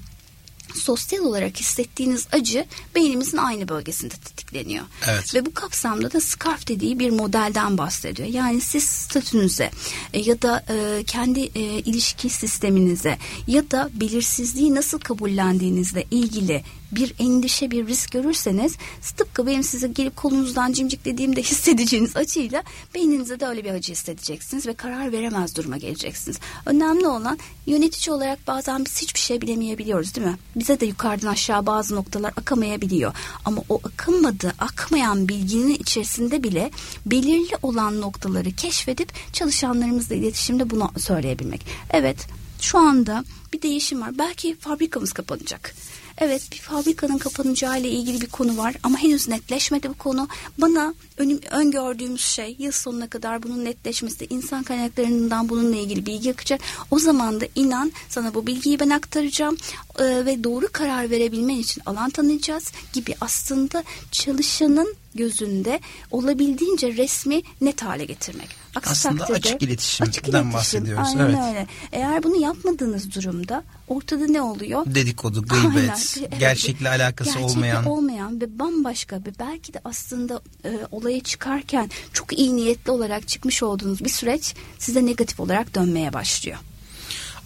[0.78, 4.86] sosyal olarak hissettiğiniz acı beynimizin aynı bölgesinde tetikleniyor.
[5.10, 5.36] Evet.
[5.36, 8.30] Ve bu kapsamda da SCARF dediği bir modelden bahsediyor.
[8.30, 9.72] Yani siz statünüze
[10.14, 17.14] e, ya da e, kendi e, ilişki sisteminize ya da belirsizliği nasıl kabullendiğinizle ilgili bir
[17.20, 18.78] endişe, bir risk görürseniz
[19.18, 22.64] tıpkı benim size gelip kolunuzdan cimciklediğimde hissedeceğiniz acıyla
[22.96, 26.40] beyninize de öyle bir acı hissedeceksiniz ve karar veremez duruma geleceksiniz.
[26.66, 30.38] Önemli olan yönetici olarak bazen biz hiçbir şey bilemeyebiliyoruz değil mi?
[30.56, 33.14] Bize de yukarıdan aşağı bazı noktalar akamayabiliyor.
[33.46, 36.72] Ama o akamadı, akmayan bilginin içerisinde bile
[37.06, 41.66] belirli olan noktaları keşfedip çalışanlarımızla iletişimde bunu söyleyebilmek.
[41.90, 42.28] Evet
[42.62, 43.24] şu anda
[43.54, 44.18] bir değişim var.
[44.18, 45.74] Belki fabrikamız kapanacak
[46.18, 50.28] Evet bir fabrikanın kapanacağı ile ilgili bir konu var ama henüz netleşmedi bu konu.
[50.58, 56.62] Bana önüm, öngördüğümüz şey yıl sonuna kadar bunun netleşmesi, insan kaynaklarından bununla ilgili bilgi akacak.
[56.92, 59.58] O zaman da inan sana bu bilgiyi ben aktaracağım
[60.00, 65.80] e, ve doğru karar verebilmen için alan tanıyacağız gibi aslında çalışanın gözünde
[66.12, 68.67] olabildiğince resmi net hale getirmek.
[68.78, 71.08] Aksi Aslında takdirde, açık iletişimden açık iletişim, bahsediyoruz.
[71.08, 71.40] Aynen evet.
[71.50, 71.68] öyle.
[71.92, 74.86] Eğer bunu yapmadığınız durumda ortada ne oluyor?
[74.86, 77.86] Dedikodu, gıybet, evet, gerçekle alakası gerçekle olmayan.
[77.86, 83.64] olmayan ve bambaşka bir belki de aslında e, olaya çıkarken çok iyi niyetli olarak çıkmış
[83.64, 86.58] olduğunuz bir süreç size negatif olarak dönmeye başlıyor.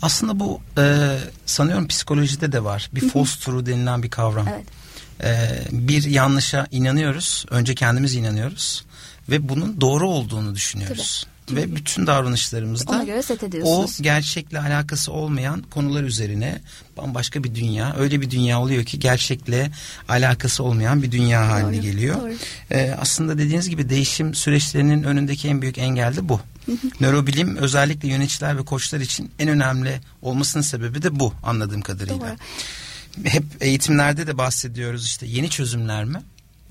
[0.02, 2.89] Aslında bu e, sanıyorum psikolojide de var.
[2.96, 4.48] Bir false true denilen bir kavram.
[4.48, 4.65] Evet.
[5.24, 7.46] E, bir yanlışa inanıyoruz.
[7.50, 8.86] Önce kendimiz inanıyoruz
[9.29, 11.25] ve bunun doğru olduğunu düşünüyoruz.
[11.25, 11.31] Tabii.
[11.51, 13.05] Ve bütün davranışlarımızda
[13.63, 16.62] o gerçekle alakası olmayan konular üzerine
[16.97, 19.71] bambaşka bir dünya, öyle bir dünya oluyor ki gerçekle
[20.10, 22.21] alakası olmayan bir dünya haline doğru, geliyor.
[22.21, 22.34] Doğru.
[22.71, 26.39] Ee, aslında dediğiniz gibi değişim süreçlerinin önündeki en büyük engel de bu.
[26.99, 32.19] Nörobilim özellikle yöneticiler ve koçlar için en önemli olmasının sebebi de bu anladığım kadarıyla.
[32.19, 33.29] Doğru.
[33.29, 36.21] Hep eğitimlerde de bahsediyoruz işte yeni çözümler mi,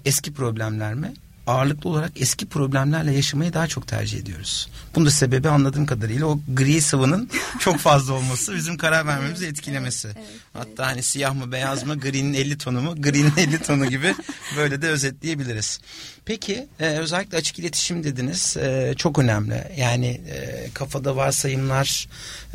[0.05, 1.15] eski problemler mi
[1.47, 4.69] ağırlıklı olarak eski problemlerle yaşamayı daha çok tercih ediyoruz.
[4.95, 10.09] Bunun da sebebi anladığım kadarıyla o gri sıvının çok fazla olması bizim karar vermemizi etkilemesi.
[10.09, 13.87] Evet, evet, Hatta hani siyah mı beyaz mı gri'nin 50 tonu mu gri'nin 50 tonu
[13.87, 14.15] gibi
[14.57, 15.81] böyle de özetleyebiliriz.
[16.25, 19.65] Peki e, özellikle açık iletişim dediniz e, çok önemli.
[19.77, 22.09] Yani e, kafada varsayımlar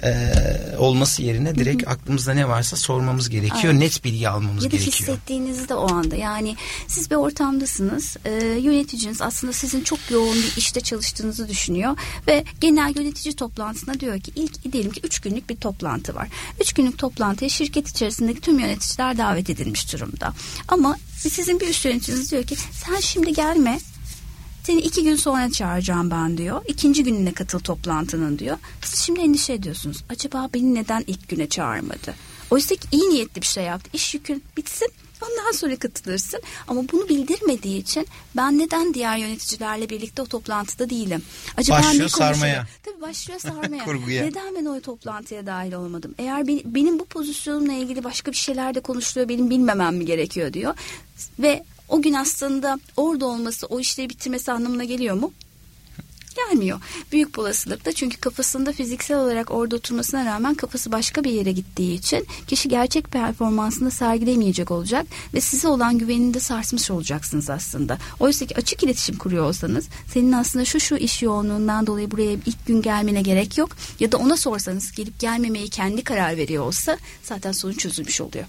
[0.04, 0.32] e,
[0.78, 3.74] olması yerine direkt aklımızda ne varsa sormamız gerekiyor.
[3.74, 3.80] Aynen.
[3.80, 4.94] Net bilgi almamız ya gerekiyor.
[4.94, 6.56] Ya da hissettiğinizde o anda yani
[6.88, 8.18] siz bir ortamdasınız.
[8.26, 8.32] E,
[8.76, 14.32] yöneticiniz aslında sizin çok yoğun bir işte çalıştığınızı düşünüyor ve genel yönetici toplantısına diyor ki
[14.36, 16.28] ilk diyelim ki üç günlük bir toplantı var.
[16.62, 20.34] Üç günlük toplantıya şirket içerisindeki tüm yöneticiler davet edilmiş durumda.
[20.68, 23.80] Ama sizin bir üst yöneticiniz diyor ki sen şimdi gelme
[24.64, 26.62] seni iki gün sonra çağıracağım ben diyor.
[26.68, 28.58] İkinci gününe katıl toplantının diyor.
[28.82, 30.04] Siz şimdi endişe ediyorsunuz.
[30.10, 32.16] Acaba beni neden ilk güne çağırmadı?
[32.52, 33.90] Oysa ki iyi niyetli bir şey yaptı.
[33.94, 34.92] İş yükün bitsin
[35.30, 36.42] Ondan sonra katılırsın.
[36.68, 41.22] Ama bunu bildirmediği için ben neden diğer yöneticilerle birlikte o toplantıda değilim?
[41.58, 42.68] Acaba başlıyor sarmaya.
[42.84, 43.86] Tabii başlıyor sarmaya.
[44.08, 46.16] neden ben o toplantıya dahil olmadım?
[46.18, 50.54] Eğer benim, benim bu pozisyonumla ilgili başka bir şeyler de konuşuluyor benim bilmemem mi gerekiyor
[50.54, 50.76] diyor.
[51.40, 55.34] Ve o gün aslında orada olması o işleri bitirmesi anlamına geliyor mu?
[56.36, 56.80] Gelmiyor.
[57.12, 62.28] Büyük olasılıkla çünkü kafasında fiziksel olarak orada oturmasına rağmen kafası başka bir yere gittiği için
[62.48, 67.98] kişi gerçek performansını sergilemeyecek olacak ve size olan güvenini de sarsmış olacaksınız aslında.
[68.20, 72.66] Oysa ki açık iletişim kuruyor olsanız senin aslında şu şu iş yoğunluğundan dolayı buraya ilk
[72.66, 73.70] gün gelmene gerek yok
[74.00, 78.46] ya da ona sorsanız gelip gelmemeyi kendi karar veriyor olsa zaten sorun çözülmüş oluyor.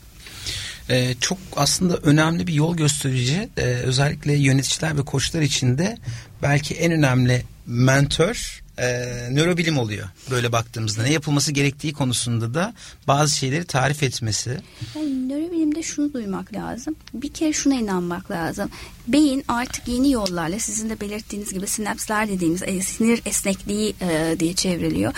[0.90, 5.98] Ee, çok aslında önemli bir yol gösterici ee, özellikle yöneticiler ve koçlar için de
[6.42, 8.86] belki en önemli mentor e,
[9.30, 12.74] nörobilim oluyor böyle baktığımızda ne yapılması gerektiği konusunda da
[13.06, 14.60] bazı şeyleri tarif etmesi.
[14.96, 16.96] Yani nörobilimde şunu duymak lazım.
[17.14, 18.70] Bir kere şuna inanmak lazım.
[19.08, 24.54] Beyin artık yeni yollarla sizin de belirttiğiniz gibi sinapslar dediğimiz e, sinir esnekliği e, diye
[24.54, 25.12] çevriliyor.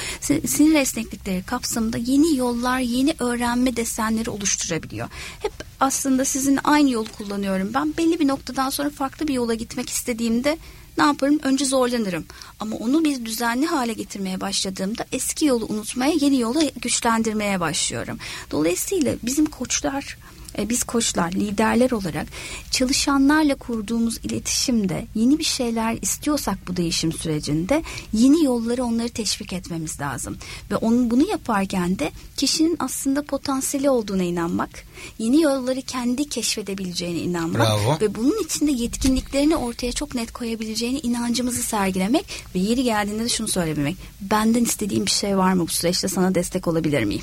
[0.47, 5.09] Sinir esneklikleri kapsamında yeni yollar, yeni öğrenme desenleri oluşturabiliyor.
[5.41, 7.71] Hep aslında sizin aynı yolu kullanıyorum.
[7.75, 10.59] Ben belli bir noktadan sonra farklı bir yola gitmek istediğimde
[10.99, 11.39] ne yaparım?
[11.43, 12.27] Önce zorlanırım.
[12.61, 18.19] Ama onu bir düzenli hale getirmeye başladığımda eski yolu unutmaya, yeni yolu güçlendirmeye başlıyorum.
[18.51, 20.19] Dolayısıyla bizim koçlar
[20.59, 22.27] e, biz koçlar, liderler olarak
[22.71, 30.01] çalışanlarla kurduğumuz iletişimde yeni bir şeyler istiyorsak bu değişim sürecinde yeni yolları onları teşvik etmemiz
[30.01, 30.39] lazım.
[30.71, 34.71] Ve onun bunu yaparken de kişinin aslında potansiyeli olduğuna inanmak,
[35.19, 38.01] yeni yolları kendi keşfedebileceğine inanmak Bravo.
[38.01, 43.49] ve bunun içinde yetkinliklerini ortaya çok net koyabileceğine inancımızı sergilemek ve yeri geldiğinde de şunu
[43.49, 43.97] söylemek.
[44.21, 47.23] Benden istediğim bir şey var mı bu süreçte sana destek olabilir miyim?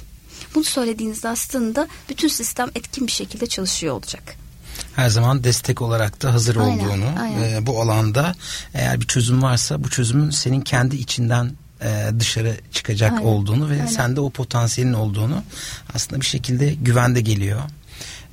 [0.56, 4.36] Bunu söylediğinizde aslında bütün sistem etkin bir şekilde çalışıyor olacak
[4.96, 7.54] her zaman destek olarak da hazır aynen, olduğunu aynen.
[7.54, 8.36] E, bu alanda
[8.74, 13.74] eğer bir çözüm varsa bu çözümün senin kendi içinden e, dışarı çıkacak aynen, olduğunu ve
[13.74, 13.86] aynen.
[13.86, 15.44] sende o potansiyelin olduğunu
[15.94, 17.62] aslında bir şekilde güvende geliyor.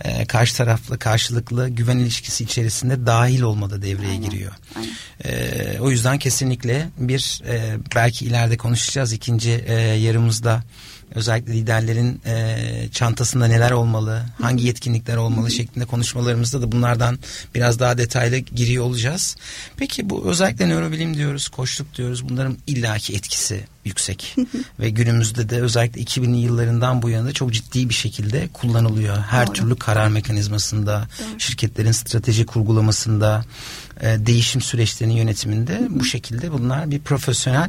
[0.05, 4.53] E, karşı taraflı karşılıklı güven ilişkisi içerisinde dahil olmada devreye aynen, giriyor.
[4.77, 4.91] Aynen.
[5.25, 10.63] E, o yüzden kesinlikle bir e, belki ileride konuşacağız ikinci e, yarımızda
[11.15, 17.19] özellikle liderlerin e, çantasında neler olmalı, hangi yetkinlikler olmalı şeklinde konuşmalarımızda da bunlardan
[17.55, 19.37] biraz daha detaylı giriyor olacağız.
[19.77, 22.29] Peki bu özellikle nörobilim diyoruz, koçluk diyoruz.
[22.29, 24.37] Bunların illaki etkisi yüksek
[24.81, 29.19] ve günümüzde de özellikle 2000'li yıllarından bu yana çok ciddi bir şekilde kullanılıyor.
[29.19, 29.55] Her Doğru.
[29.55, 31.41] türlü karar mekanizmasında, Doğru.
[31.41, 33.45] şirketlerin strateji kurgulamasında,
[34.01, 36.01] e, değişim süreçlerinin yönetiminde hı hı.
[36.01, 37.69] bu şekilde bunlar bir profesyonel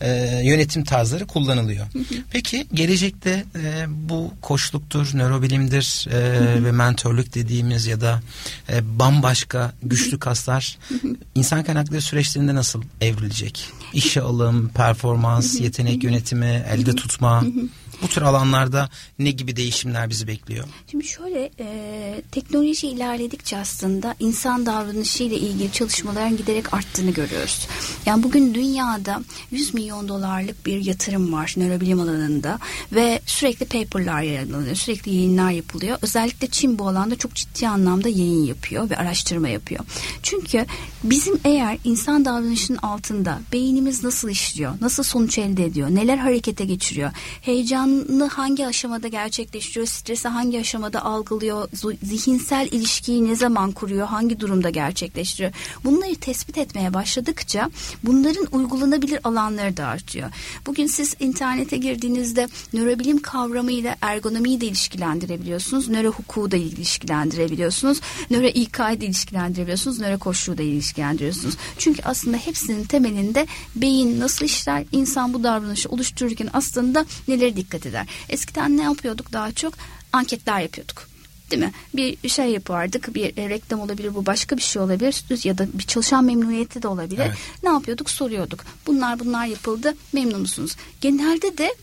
[0.00, 1.86] e, yönetim tarzları kullanılıyor.
[1.92, 2.14] Hı hı.
[2.30, 8.22] Peki gelecekte e, bu koçluktur, nörobilimdir e, ve mentorluk dediğimiz ya da
[8.72, 11.16] e, bambaşka güçlü kaslar hı hı.
[11.34, 13.68] insan kaynakları süreçlerinde nasıl evrilecek?
[13.92, 17.44] İşe alım, performans, yetenek yönetimi, elde tutma.
[18.02, 18.88] Bu tür alanlarda
[19.18, 20.64] ne gibi değişimler bizi bekliyor?
[20.90, 27.68] Şimdi şöyle e, teknoloji ilerledikçe aslında insan davranışı ile ilgili çalışmaların giderek arttığını görüyoruz.
[28.06, 32.58] Yani bugün dünyada 100 milyon dolarlık bir yatırım var nörobilim alanında
[32.92, 35.98] ve sürekli paperlar yayınlanıyor, sürekli yayınlar yapılıyor.
[36.02, 39.84] Özellikle Çin bu alanda çok ciddi anlamda yayın yapıyor ve araştırma yapıyor.
[40.22, 40.66] Çünkü
[41.04, 47.10] bizim eğer insan davranışının altında beynimiz nasıl işliyor, nasıl sonuç elde ediyor, neler harekete geçiriyor,
[47.42, 51.68] heyecan heyecanını hangi aşamada gerçekleştiriyor, stresi hangi aşamada algılıyor,
[52.02, 55.52] zihinsel ilişkiyi ne zaman kuruyor, hangi durumda gerçekleştiriyor.
[55.84, 57.70] Bunları tespit etmeye başladıkça
[58.02, 60.30] bunların uygulanabilir alanları da artıyor.
[60.66, 68.00] Bugün siz internete girdiğinizde nörobilim kavramıyla ergonomiyi de ilişkilendirebiliyorsunuz, nöro hukuku da ilişkilendirebiliyorsunuz,
[68.30, 71.54] nöro İK'yı da ilişkilendirebiliyorsunuz, nöro koşulu da ilişkilendiriyorsunuz.
[71.78, 77.86] Çünkü aslında hepsinin temelinde beyin nasıl işler, insan bu davranışı oluştururken aslında neleri dikkat dikkat
[77.86, 78.06] eder.
[78.28, 79.74] Eskiden ne yapıyorduk daha çok?
[80.12, 81.08] Anketler yapıyorduk
[81.50, 81.72] değil mi?
[81.94, 85.82] Bir şey yapardık, bir e, reklam olabilir, bu başka bir şey olabilir ya da bir
[85.82, 87.22] çalışan memnuniyeti de olabilir.
[87.26, 87.38] Evet.
[87.62, 88.10] Ne yapıyorduk?
[88.10, 88.64] Soruyorduk.
[88.86, 90.76] Bunlar bunlar yapıldı, memnun musunuz?
[91.00, 91.74] Genelde de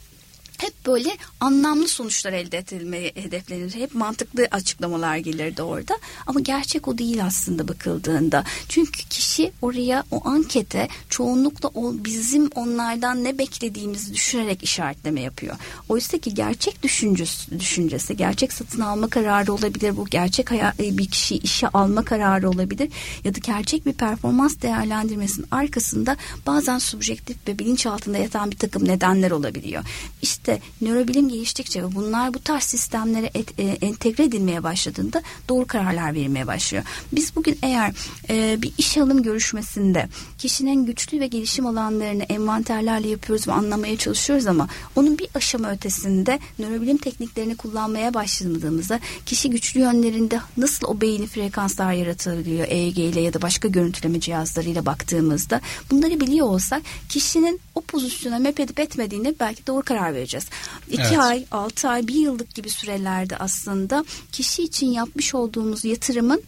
[0.59, 3.75] hep böyle anlamlı sonuçlar elde edilmeye hedeflenir.
[3.75, 5.97] Hep mantıklı açıklamalar gelirdi orada.
[6.27, 8.43] Ama gerçek o değil aslında bakıldığında.
[8.69, 15.55] Çünkü kişi oraya o ankete çoğunlukla o bizim onlardan ne beklediğimizi düşünerek işaretleme yapıyor.
[15.89, 19.97] Oysa ki gerçek düşüncesi, düşüncesi, gerçek satın alma kararı olabilir.
[19.97, 22.89] Bu gerçek e, bir kişi işe alma kararı olabilir.
[23.23, 26.17] Ya da gerçek bir performans değerlendirmesinin arkasında
[26.47, 29.83] bazen subjektif ve bilinçaltında yatan bir takım nedenler olabiliyor.
[30.21, 35.67] İşte işte nörobilim geliştikçe ve bunlar bu tarz sistemlere et, e, entegre edilmeye başladığında doğru
[35.67, 36.83] kararlar verilmeye başlıyor.
[37.11, 37.93] Biz bugün eğer
[38.29, 44.47] e, bir iş alım görüşmesinde kişinin güçlü ve gelişim alanlarını envanterlerle yapıyoruz ve anlamaya çalışıyoruz
[44.47, 51.27] ama onun bir aşama ötesinde nörobilim tekniklerini kullanmaya başladığımızda kişi güçlü yönlerinde nasıl o beyni
[51.27, 57.81] frekanslar yaratılıyor EEG ile ya da başka görüntüleme cihazlarıyla baktığımızda bunları biliyor olsak kişinin o
[57.81, 60.47] pozisyona map edip etmediğini belki doğru karar vereceğiz vereceğiz.
[60.87, 61.19] İki evet.
[61.19, 66.43] ay, altı ay, bir yıllık gibi sürelerde aslında kişi için yapmış olduğumuz yatırımın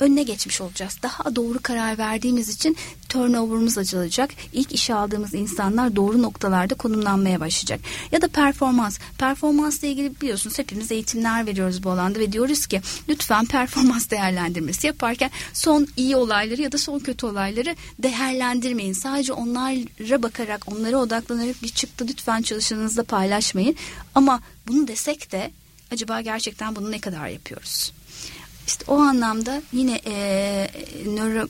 [0.00, 0.98] önüne geçmiş olacağız.
[1.02, 2.76] Daha doğru karar verdiğimiz için
[3.08, 4.30] turnover'ımız açılacak.
[4.52, 7.80] İlk işe aldığımız insanlar doğru noktalarda konumlanmaya başlayacak.
[8.12, 8.98] Ya da performans.
[9.18, 15.30] Performansla ilgili biliyorsunuz hepimiz eğitimler veriyoruz bu alanda ve diyoruz ki lütfen performans değerlendirmesi yaparken
[15.52, 18.92] son iyi olayları ya da son kötü olayları değerlendirmeyin.
[18.92, 23.76] Sadece onlara bakarak, onlara odaklanarak bir çıktı lütfen çalışanınızla paylaşmayın.
[24.14, 25.50] Ama bunu desek de
[25.92, 27.92] acaba gerçekten bunu ne kadar yapıyoruz?
[28.66, 30.66] İşte o anlamda yine e,
[31.06, 31.48] nöro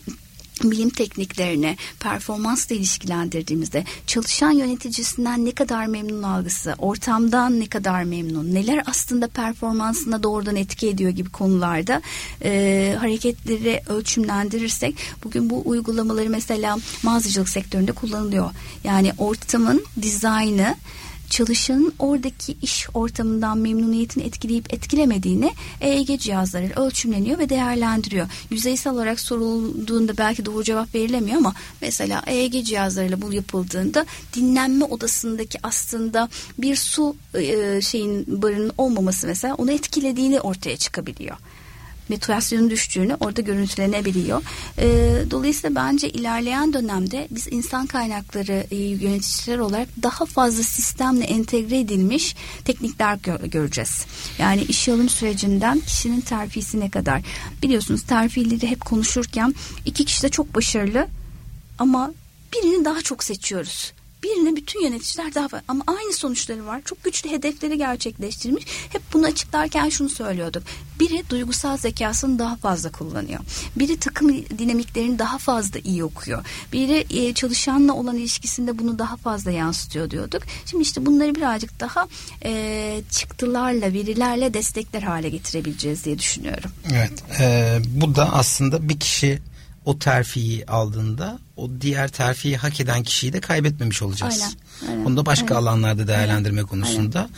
[0.62, 8.82] bilim tekniklerini performansla ilişkilendirdiğimizde çalışan yöneticisinden ne kadar memnun algısı, ortamdan ne kadar memnun, neler
[8.86, 12.02] aslında performansına doğrudan etki ediyor gibi konularda
[12.44, 18.50] e, hareketleri ölçümlendirirsek bugün bu uygulamaları mesela mağazacılık sektöründe kullanılıyor.
[18.84, 20.76] Yani ortamın dizaynı
[21.30, 28.28] çalışanın oradaki iş ortamından memnuniyetini etkileyip etkilemediğini EEG cihazlarıyla ölçümleniyor ve değerlendiriyor.
[28.50, 35.58] Yüzeysel olarak sorulduğunda belki doğru cevap verilemiyor ama mesela EEG cihazlarıyla bu yapıldığında dinlenme odasındaki
[35.62, 41.36] aslında bir su e, şeyin barının olmaması mesela onu etkilediğini ortaya çıkabiliyor
[42.08, 44.42] motivasyonun düştüğünü orada görüntülenebiliyor.
[44.78, 44.86] E,
[45.30, 52.36] dolayısıyla bence ilerleyen dönemde biz insan kaynakları e, yöneticiler olarak daha fazla sistemle entegre edilmiş
[52.64, 54.06] teknikler gö- göreceğiz.
[54.38, 57.22] Yani iş alım sürecinden kişinin terfisine kadar.
[57.62, 61.06] Biliyorsunuz terfileri hep konuşurken iki kişi de çok başarılı
[61.78, 62.12] ama
[62.52, 63.92] birini daha çok seçiyoruz.
[64.24, 66.82] Birine bütün yöneticiler daha fazla ama aynı sonuçları var.
[66.84, 68.64] Çok güçlü hedefleri gerçekleştirmiş.
[68.92, 70.62] Hep bunu açıklarken şunu söylüyorduk.
[71.00, 73.40] Biri duygusal zekasını daha fazla kullanıyor.
[73.76, 76.44] Biri takım dinamiklerini daha fazla iyi okuyor.
[76.72, 80.42] Biri e, çalışanla olan ilişkisinde bunu daha fazla yansıtıyor diyorduk.
[80.66, 82.08] Şimdi işte bunları birazcık daha
[82.44, 86.70] e, çıktılarla, verilerle destekler hale getirebileceğiz diye düşünüyorum.
[86.92, 87.12] Evet.
[87.40, 89.38] E, bu da aslında bir kişi
[89.84, 94.42] o terfiyi aldığında o diğer terfiyi hak eden kişiyi de kaybetmemiş olacağız.
[94.42, 95.66] Aynen, aynen, Bunu da başka aynen.
[95.66, 97.28] alanlarda değerlendirme aynen, konusunda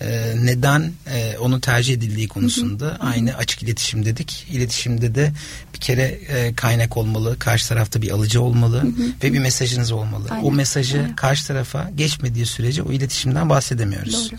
[0.00, 3.36] E, neden e, onun tercih edildiği konusunda hı hı, aynı hı.
[3.36, 4.46] açık iletişim dedik.
[4.50, 5.32] İletişimde de
[5.74, 8.92] bir kere e, kaynak olmalı, karşı tarafta bir alıcı olmalı hı hı,
[9.22, 10.28] ve bir mesajınız olmalı.
[10.30, 11.16] Aynen, o mesajı aynen.
[11.16, 14.30] karşı tarafa geçmediği sürece o iletişimden bahsedemiyoruz.
[14.32, 14.38] Doğru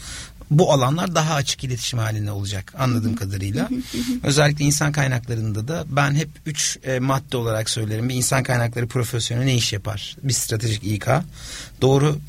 [0.51, 3.69] bu alanlar daha açık iletişim halinde olacak anladığım kadarıyla.
[4.23, 8.09] Özellikle insan kaynaklarında da ben hep üç e, madde olarak söylerim.
[8.09, 10.17] Bir insan kaynakları profesyoneli ne iş yapar?
[10.23, 11.07] Bir stratejik İK.
[11.81, 12.19] Doğru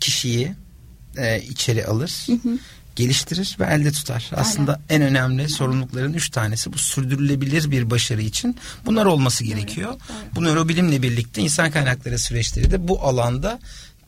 [0.00, 0.52] kişiyi
[1.16, 2.26] e, içeri alır.
[2.96, 4.30] geliştirir ve elde tutar.
[4.36, 5.02] Aslında Aynen.
[5.02, 9.90] en önemli sorumlulukların üç tanesi bu sürdürülebilir bir başarı için bunlar olması gerekiyor.
[9.90, 10.34] Evet, evet.
[10.34, 13.58] Bu nörobilimle birlikte insan kaynakları süreçleri de bu alanda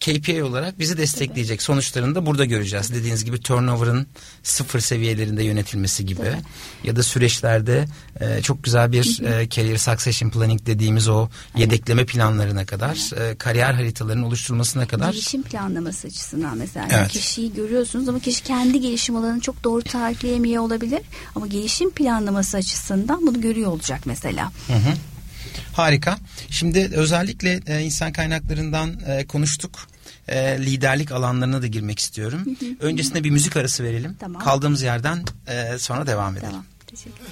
[0.00, 1.62] KPI olarak bizi destekleyecek.
[1.62, 2.94] Sonuçlarını da burada göreceğiz.
[2.94, 4.06] Dediğiniz gibi turnover'ın
[4.42, 6.42] sıfır seviyelerinde yönetilmesi gibi Tabii.
[6.84, 7.86] ya da süreçlerde
[8.20, 13.74] e, çok güzel bir e, career succession planning dediğimiz o yedekleme planlarına kadar, e, kariyer
[13.74, 15.12] haritalarının oluşturulmasına kadar.
[15.12, 17.08] Gelişim planlaması açısından mesela evet.
[17.08, 21.00] kişiyi görüyorsunuz ama kişi kendi gelişim alanını çok doğru tarifleyemiyor olabilir
[21.34, 24.52] ama gelişim planlaması açısından bunu görüyor olacak mesela.
[24.66, 24.94] Hı hı.
[25.72, 26.18] Harika.
[26.50, 29.86] Şimdi özellikle e, insan kaynaklarından e, konuştuk.
[30.28, 32.44] E, liderlik alanlarına da girmek istiyorum.
[32.80, 34.16] Öncesinde bir müzik arası verelim.
[34.20, 34.42] Tamam.
[34.42, 36.50] Kaldığımız yerden e, sonra devam edelim.
[36.50, 36.64] Tamam.
[36.86, 37.24] Teşekkür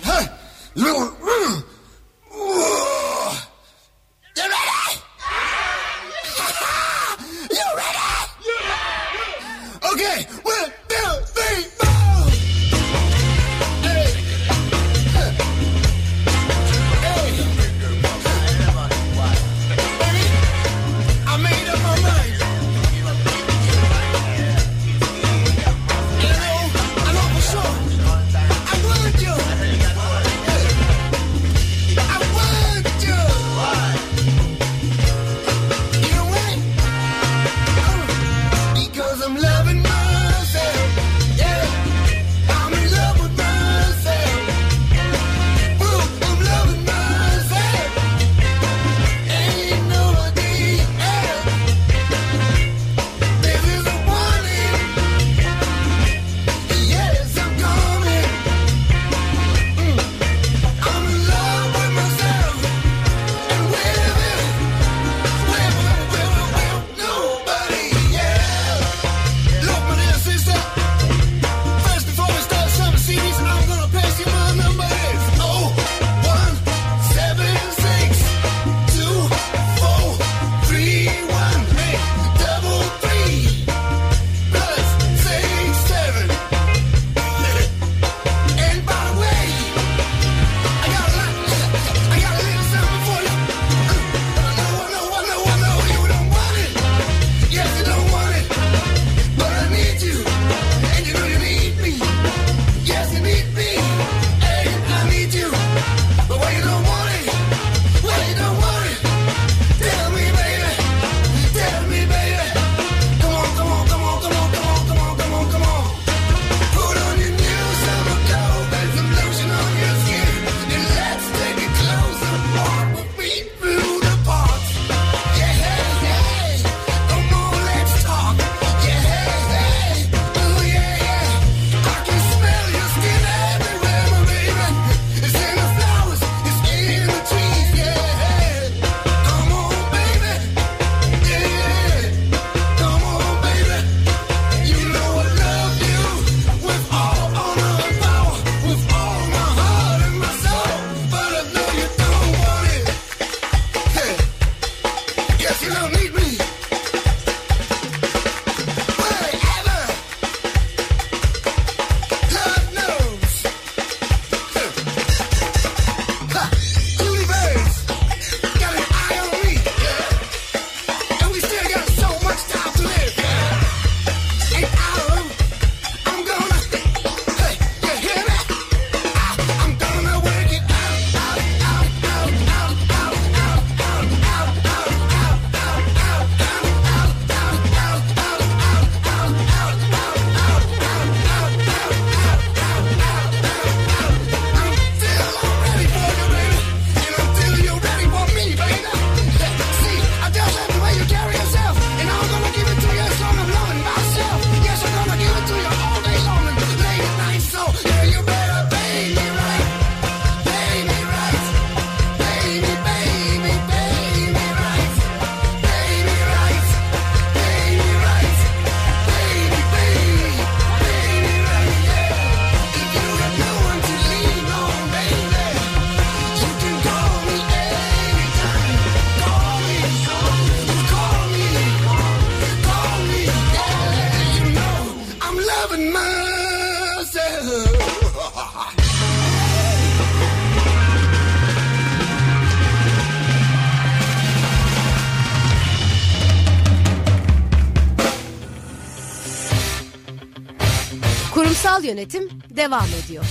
[251.34, 253.24] Kurumsal yönetim devam ediyor.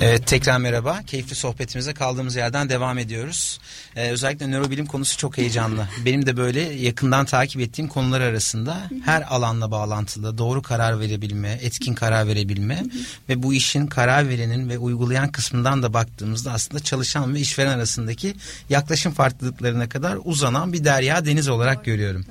[0.00, 1.02] Evet, tekrar merhaba.
[1.06, 3.60] Keyifli sohbetimize kaldığımız yerden devam ediyoruz.
[3.96, 5.88] Ee, özellikle nörobilim konusu çok heyecanlı.
[6.04, 11.94] Benim de böyle yakından takip ettiğim konular arasında her alanla bağlantılı doğru karar verebilme, etkin
[11.94, 12.82] karar verebilme
[13.28, 18.34] ve bu işin karar verenin ve uygulayan kısmından da baktığımızda aslında çalışan ve işveren arasındaki
[18.70, 22.24] yaklaşım farklılıklarına kadar uzanan bir derya deniz olarak görüyorum.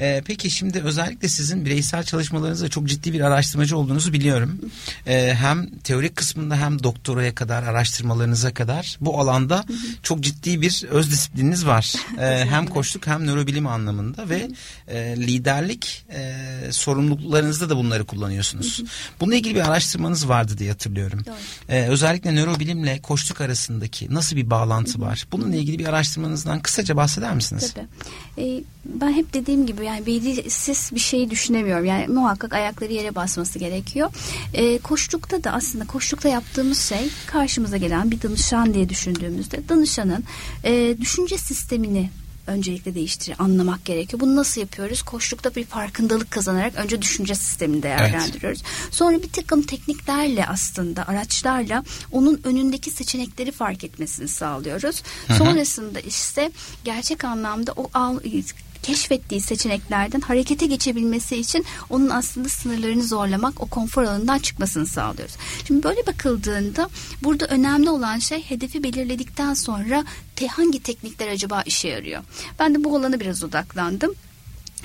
[0.00, 4.60] Ee, peki şimdi özellikle sizin bireysel çalışmalarınızda çok ciddi bir araştırmacı olduğunuzu biliyorum.
[5.06, 9.64] Ee, hem teorik kısmında hem doktoraya kadar araştırmalarınıza kadar bu alanda
[10.02, 11.94] çok ciddi bir öz disiplininiz var.
[12.20, 14.48] Ee, hem koçluk hem nörobilim anlamında ve
[14.88, 16.32] e, liderlik e,
[16.70, 18.82] sorumluluklarınızda da bunları kullanıyorsunuz.
[19.20, 21.24] Bununla ilgili bir araştırmanız vardı diye hatırlıyorum.
[21.68, 25.26] Ee, özellikle nörobilimle koçluk arasındaki nasıl bir bağlantı var?
[25.32, 27.74] Bununla ilgili bir araştırmanızdan kısaca bahseder misiniz?
[27.74, 27.86] Tabii.
[28.38, 31.84] Ee, ben hep dediğim gibi yani belirsiz bir şeyi düşünemiyorum.
[31.84, 34.10] Yani muhakkak ayakları yere basması gerekiyor.
[34.54, 40.24] Ee, koştukta da aslında koştukta yaptığımız şey karşımıza gelen bir danışan diye düşündüğümüzde danışanın
[40.64, 42.10] e, düşünce sistemini
[42.46, 44.20] öncelikle değiştir, anlamak gerekiyor.
[44.20, 45.02] Bunu nasıl yapıyoruz?
[45.02, 48.62] Koştukta bir farkındalık kazanarak önce düşünce sistemini değerlendiriyoruz.
[48.62, 48.94] Evet.
[48.94, 55.02] Sonra bir takım tekniklerle aslında araçlarla onun önündeki seçenekleri fark etmesini sağlıyoruz.
[55.26, 55.36] Hı hı.
[55.36, 56.50] Sonrasında işte
[56.84, 58.18] gerçek anlamda o al,
[58.84, 65.36] keşfettiği seçeneklerden harekete geçebilmesi için onun aslında sınırlarını zorlamak, o konfor alanından çıkmasını sağlıyoruz.
[65.66, 66.88] Şimdi böyle bakıldığında
[67.22, 70.04] burada önemli olan şey hedefi belirledikten sonra
[70.36, 72.22] te, hangi teknikler acaba işe yarıyor?
[72.58, 74.14] Ben de bu alana biraz odaklandım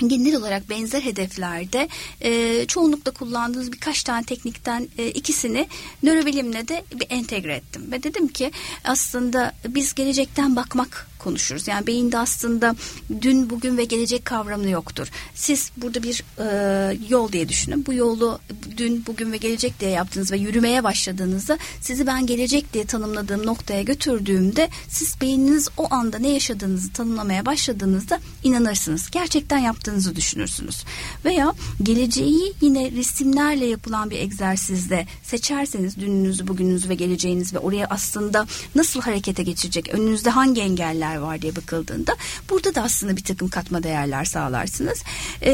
[0.06, 1.88] genel olarak benzer hedeflerde
[2.20, 5.68] e, çoğunlukla kullandığınız birkaç tane teknikten e, ikisini
[6.02, 7.92] nörobilimle de bir entegre ettim.
[7.92, 8.52] Ve dedim ki
[8.84, 11.68] aslında biz gelecekten bakmak konuşuruz.
[11.68, 12.74] Yani beyinde aslında
[13.22, 15.08] dün, bugün ve gelecek kavramı yoktur.
[15.34, 17.86] Siz burada bir e, yol diye düşünün.
[17.86, 18.38] Bu yolu
[18.76, 23.82] dün, bugün ve gelecek diye yaptınız ve yürümeye başladığınızda sizi ben gelecek diye tanımladığım noktaya
[23.82, 29.10] götürdüğümde siz beyniniz o anda ne yaşadığınızı tanımlamaya başladığınızda inanırsınız.
[29.10, 30.84] Gerçekten yaptığınızı düşünürsünüz.
[31.24, 38.46] Veya geleceği yine resimlerle yapılan bir egzersizde seçerseniz dününüzü, bugününüzü ve geleceğiniz ve oraya aslında
[38.74, 42.16] nasıl harekete geçecek, önünüzde hangi engeller neler var diye bakıldığında
[42.50, 45.02] burada da aslında bir takım katma değerler sağlarsınız.
[45.42, 45.52] E,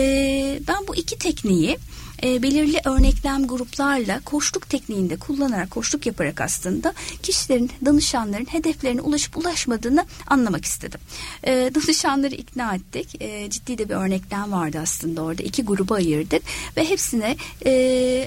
[0.69, 1.79] ben bu iki tekniği
[2.23, 10.07] e, belirli örneklem gruplarla koşluk tekniğinde kullanarak, koşluk yaparak aslında kişilerin, danışanların hedeflerine ulaşıp ulaşmadığını
[10.27, 11.01] anlamak istedim.
[11.45, 13.23] E, danışanları ikna ettik.
[13.23, 15.43] E, ciddi de bir örneklem vardı aslında orada.
[15.43, 16.43] iki gruba ayırdık
[16.77, 17.71] ve hepsine e,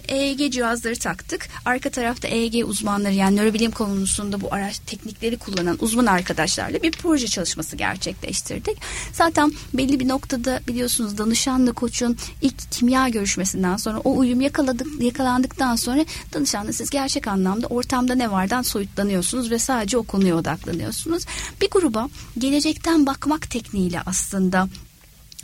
[0.07, 1.49] EEG cihazları taktık.
[1.65, 7.27] Arka tarafta EEG uzmanları yani nörobilim konusunda bu araç teknikleri kullanan uzman arkadaşlarla bir proje
[7.27, 8.77] çalışması gerçekleştirdik.
[9.13, 15.75] Zaten belli bir noktada biliyorsunuz danışanla koçun ilk kimya görüşmesinden sonra o uyum yakaladık, yakalandıktan
[15.75, 21.25] sonra danışanla siz gerçek anlamda ortamda ne vardan soyutlanıyorsunuz ve sadece o konuya odaklanıyorsunuz.
[21.61, 24.67] Bir gruba gelecekten bakmak tekniğiyle aslında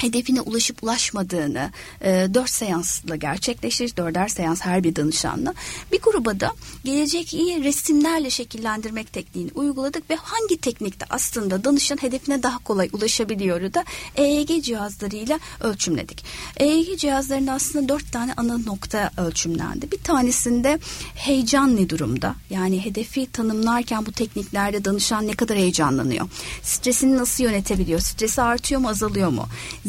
[0.02, 1.72] hedefine ulaşıp ulaşmadığını
[2.02, 3.98] e, dört seansla gerçekleştir.
[3.98, 5.54] Dörder seans her bir danışanla.
[5.92, 6.52] Bir gruba da
[6.84, 13.74] gelecek iyi resimlerle şekillendirmek tekniğini uyguladık ve hangi teknikte aslında danışan hedefine daha kolay ulaşabiliyor
[13.74, 13.84] da
[14.16, 16.26] EEG cihazlarıyla ölçümledik.
[16.58, 19.92] EEG cihazlarında aslında dört tane ana nokta ölçümlendi.
[19.92, 20.80] Bir tanesinde
[21.16, 22.36] heyecan ne durumda?
[22.50, 26.30] Yani hedefi tanımlarken bu tekniklerde danışan ne kadar heyecanlanıyor?
[26.64, 28.00] Stresini nasıl yönetebiliyor?
[28.00, 29.46] Stresi artıyor mu azalıyor mu?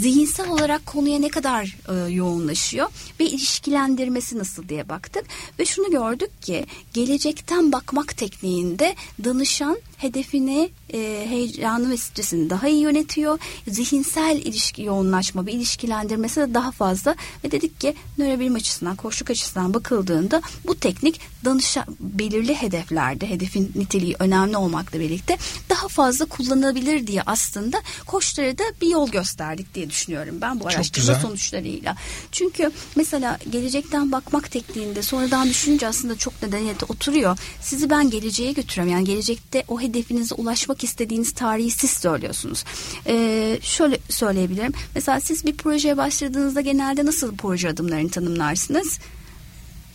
[0.07, 2.89] Zihinsel olarak konuya ne kadar e, yoğunlaşıyor
[3.21, 5.25] ve ilişkilendirmesi nasıl diye baktık
[5.59, 8.95] ve şunu gördük ki gelecekten bakmak tekniğinde
[9.25, 13.39] danışan hedefini, e, heyecanı ve stresini daha iyi yönetiyor.
[13.69, 19.75] Zihinsel ilişki yoğunlaşma ve ilişkilendirmesi de daha fazla ve dedik ki nörobilim açısından, koşluk açısından
[19.75, 25.37] bakıldığında bu teknik danışan belirli hedeflerde hedefin niteliği önemli olmakla birlikte
[25.71, 31.15] daha fazla kullanılabilir diye aslında koçlara da bir yol gösterdik diye düşünüyorum ben bu araştırma
[31.15, 31.97] sonuçlarıyla.
[32.33, 37.39] Çünkü mesela gelecekten bakmak tekniğinde sonradan düşününce aslında çok nedeniyete oturuyor.
[37.61, 38.93] Sizi ben geleceğe götürüyorum.
[38.93, 42.65] Yani gelecekte o hedefinize ulaşmak istediğiniz tarihi siz söylüyorsunuz.
[43.07, 44.73] Ee, şöyle söyleyebilirim.
[44.95, 48.99] Mesela siz bir projeye başladığınızda genelde nasıl proje adımlarını tanımlarsınız?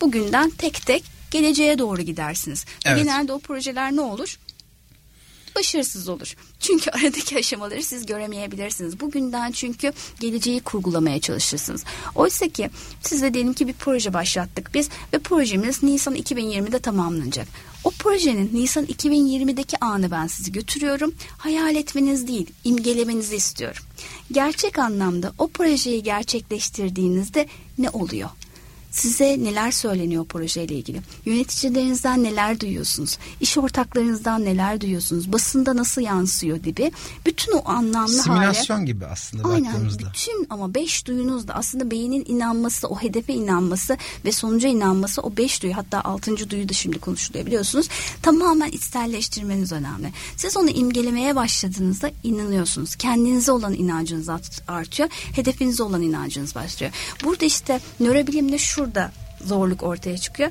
[0.01, 2.65] Bugünden tek tek geleceğe doğru gidersiniz.
[2.85, 2.97] Evet.
[2.97, 4.37] Genelde o projeler ne olur?
[5.55, 6.35] başarısız olur.
[6.59, 8.99] Çünkü aradaki aşamaları siz göremeyebilirsiniz.
[8.99, 11.83] Bugünden çünkü geleceği kurgulamaya çalışırsınız.
[12.15, 12.69] Oysa ki
[13.01, 17.47] siz de diyelim ki bir proje başlattık biz ve projemiz Nisan 2020'de tamamlanacak.
[17.84, 21.13] O projenin Nisan 2020'deki anı ben sizi götürüyorum.
[21.38, 23.84] Hayal etmeniz değil, imgelemenizi istiyorum.
[24.32, 28.29] Gerçek anlamda o projeyi gerçekleştirdiğinizde ne oluyor?
[28.91, 31.01] Size neler söyleniyor projeyle ilgili?
[31.25, 33.17] Yöneticilerinizden neler duyuyorsunuz?
[33.41, 35.31] İş ortaklarınızdan neler duyuyorsunuz?
[35.33, 36.91] Basında nasıl yansıyor gibi.
[37.25, 38.85] Bütün o anlamlı Simülasyon hale.
[38.85, 40.03] gibi aslında Aynen baktığımızda.
[40.13, 45.63] bütün ama beş duyunuzda aslında beynin inanması, o hedefe inanması ve sonuca inanması o beş
[45.63, 47.87] duyu hatta altıncı duyu da şimdi konuşuluyor biliyorsunuz.
[48.21, 50.13] Tamamen içselleştirmeniz önemli.
[50.37, 52.95] Siz onu imgelemeye başladığınızda inanıyorsunuz.
[52.95, 55.09] Kendinize olan inancınız art- artıyor.
[55.35, 56.91] Hedefinize olan inancınız başlıyor.
[57.23, 59.11] Burada işte nörobilimde şurada
[59.45, 60.49] zorluk ortaya çıkıyor.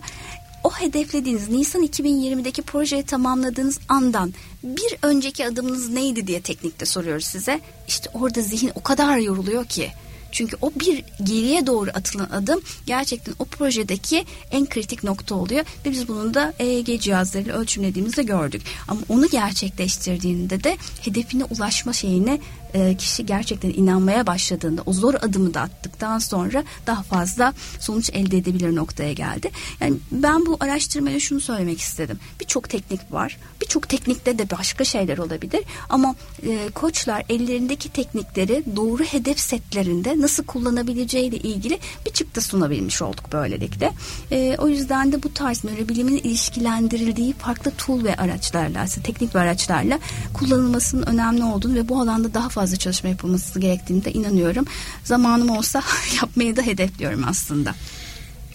[0.65, 7.61] O hedeflediğiniz Nisan 2020'deki projeyi tamamladığınız andan bir önceki adımınız neydi diye teknikte soruyoruz size.
[7.89, 9.91] İşte orada zihin o kadar yoruluyor ki.
[10.33, 15.65] Çünkü o bir geriye doğru atılan adım gerçekten o projedeki en kritik nokta oluyor.
[15.87, 18.63] Ve biz bunu da EEG cihazlarıyla ölçümlediğimizde gördük.
[18.89, 22.39] Ama onu gerçekleştirdiğinde de hedefine ulaşma şeyine
[22.75, 28.39] e, kişi gerçekten inanmaya başladığında o zor adımı da attıktan sonra daha fazla sonuç elde
[28.39, 29.51] edebilir noktaya geldi.
[29.81, 32.19] Yani ben bu araştırmayla şunu söylemek istedim.
[32.41, 33.39] Birçok teknik var.
[33.61, 35.65] Birçok teknikte de başka şeyler olabilir.
[35.89, 36.15] Ama
[36.47, 43.93] e, koçlar ellerindeki teknikleri doğru hedef setlerinde nasıl kullanabileceğiyle ilgili bir çıktı sunabilmiş olduk böylelikle.
[44.31, 49.99] E, o yüzden de bu tarz nörobilimin ilişkilendirildiği farklı tool ve araçlarla, teknik ve araçlarla
[50.35, 54.65] kullanılmasının önemli olduğunu ve bu alanda daha fazla çalışma yapılması gerektiğini de inanıyorum.
[55.05, 55.83] Zamanım olsa
[56.23, 57.75] yapmayı da hedefliyorum aslında.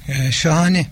[0.08, 0.88] Ee, şahane.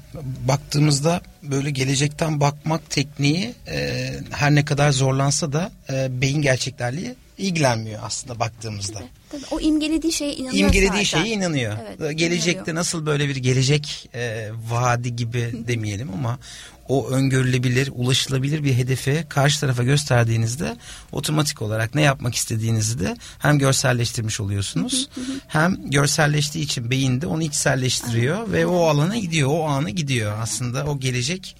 [0.47, 7.99] Baktığımızda böyle gelecekten bakmak tekniği e, her ne kadar zorlansa da e, beyin gerçeklerliği ilgilenmiyor
[8.03, 8.93] aslında baktığımızda.
[8.99, 9.41] Tabii, tabii.
[9.51, 11.23] O imgelediği şeye inanıyor İmgelediği zaten.
[11.23, 11.77] şeye inanıyor.
[11.99, 12.75] Evet, Gelecekte inanıyor.
[12.75, 16.39] nasıl böyle bir gelecek e, vaadi gibi demeyelim ama
[16.87, 20.77] o öngörülebilir, ulaşılabilir bir hedefi karşı tarafa gösterdiğinizde
[21.11, 25.09] otomatik olarak ne yapmak istediğinizi de hem görselleştirmiş oluyorsunuz.
[25.47, 30.37] hem görselleştiği için beyinde onu içselleştiriyor ve o alana gidiyor, o anı gidiyor.
[30.41, 31.55] Aslında o gelecek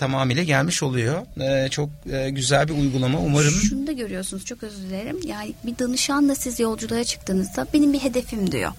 [0.00, 1.26] tamamıyla gelmiş oluyor.
[1.40, 3.18] Ee, çok e, güzel bir uygulama.
[3.18, 5.20] Umarım Şunu da görüyorsunuz çok özür dilerim.
[5.26, 8.72] Yani bir danışanla siz yolculuğa çıktığınızda benim bir hedefim diyor.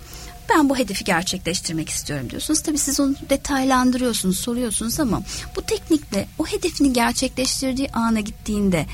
[0.55, 2.61] Ben bu hedefi gerçekleştirmek istiyorum diyorsunuz.
[2.61, 5.21] Tabii siz onu detaylandırıyorsunuz, soruyorsunuz ama
[5.55, 8.85] bu teknikle o hedefini gerçekleştirdiği ana gittiğinde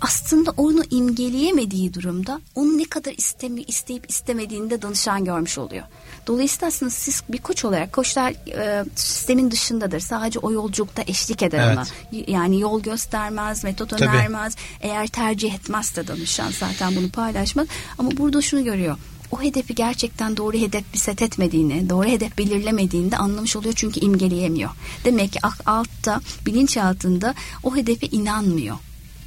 [0.00, 5.84] aslında onu imgeleyemediği durumda onu ne kadar istemi, isteyip istemediğini de danışan görmüş oluyor.
[6.26, 10.00] Dolayısıyla aslında siz bir koç olarak koçlar e, sistemin dışındadır.
[10.00, 11.78] Sadece o yolculukta eşlik eder Evet.
[11.78, 11.86] ona.
[12.26, 14.04] Yani yol göstermez, metot Tabii.
[14.04, 14.56] önermez.
[14.80, 17.66] Eğer tercih etmezse danışan zaten bunu paylaşmaz.
[17.98, 18.96] Ama burada şunu görüyor.
[19.32, 24.00] O hedefi gerçekten doğru hedef bir set etmediğini, doğru hedef belirlemediğini de anlamış oluyor çünkü
[24.00, 24.70] imgeleyemiyor.
[25.04, 28.76] Demek ki altta, bilinçaltında o hedefe inanmıyor.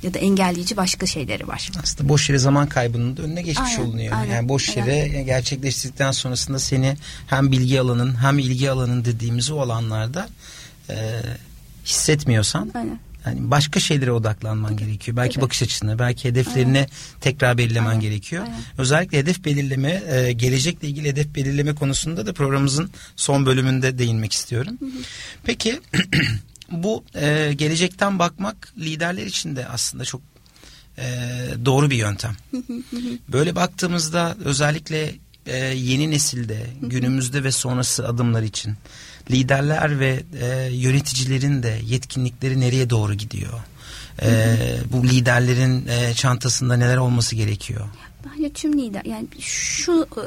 [0.04, 1.72] Ya da engelleyici başka şeyleri var.
[1.84, 4.14] aslında boş yere zaman kaybının da önüne geçmiş Aynen, olunuyor.
[4.18, 4.88] aynen, yani boş aynen.
[4.88, 6.98] yere gerçekleştirdikten sonrasında seni
[7.28, 10.30] hem bilgi alanın hem ilgi alanın dediğimiz o alanlarda
[10.90, 10.96] e,
[11.86, 13.00] hissetmiyorsan Aynen.
[13.26, 15.18] Yani başka şeylere odaklanman gerekiyor.
[15.18, 15.46] Belki Tabii.
[15.46, 16.88] bakış açısına, belki hedeflerini
[17.22, 18.44] tekrar belirlemen Aynen, gerekiyor.
[18.44, 18.62] aynen.
[18.78, 24.78] Özellikle hedef belirleme, e, gelecekle ilgili hedef belirleme konusunda da programımızın son bölümünde değinmek istiyorum.
[25.44, 25.80] Peki
[26.72, 30.22] bu e, gelecekten bakmak liderler için de aslında çok
[30.98, 31.04] e,
[31.66, 32.36] doğru bir yöntem.
[33.30, 35.16] Böyle baktığımızda özellikle
[35.46, 38.76] e, yeni nesilde, günümüzde ve sonrası adımlar için
[39.32, 43.60] liderler ve e, yöneticilerin de yetkinlikleri nereye doğru gidiyor?
[44.22, 44.58] E,
[44.92, 47.86] bu liderlerin e, çantasında neler olması gerekiyor?
[48.26, 50.26] Bence tüm lider yani şu e,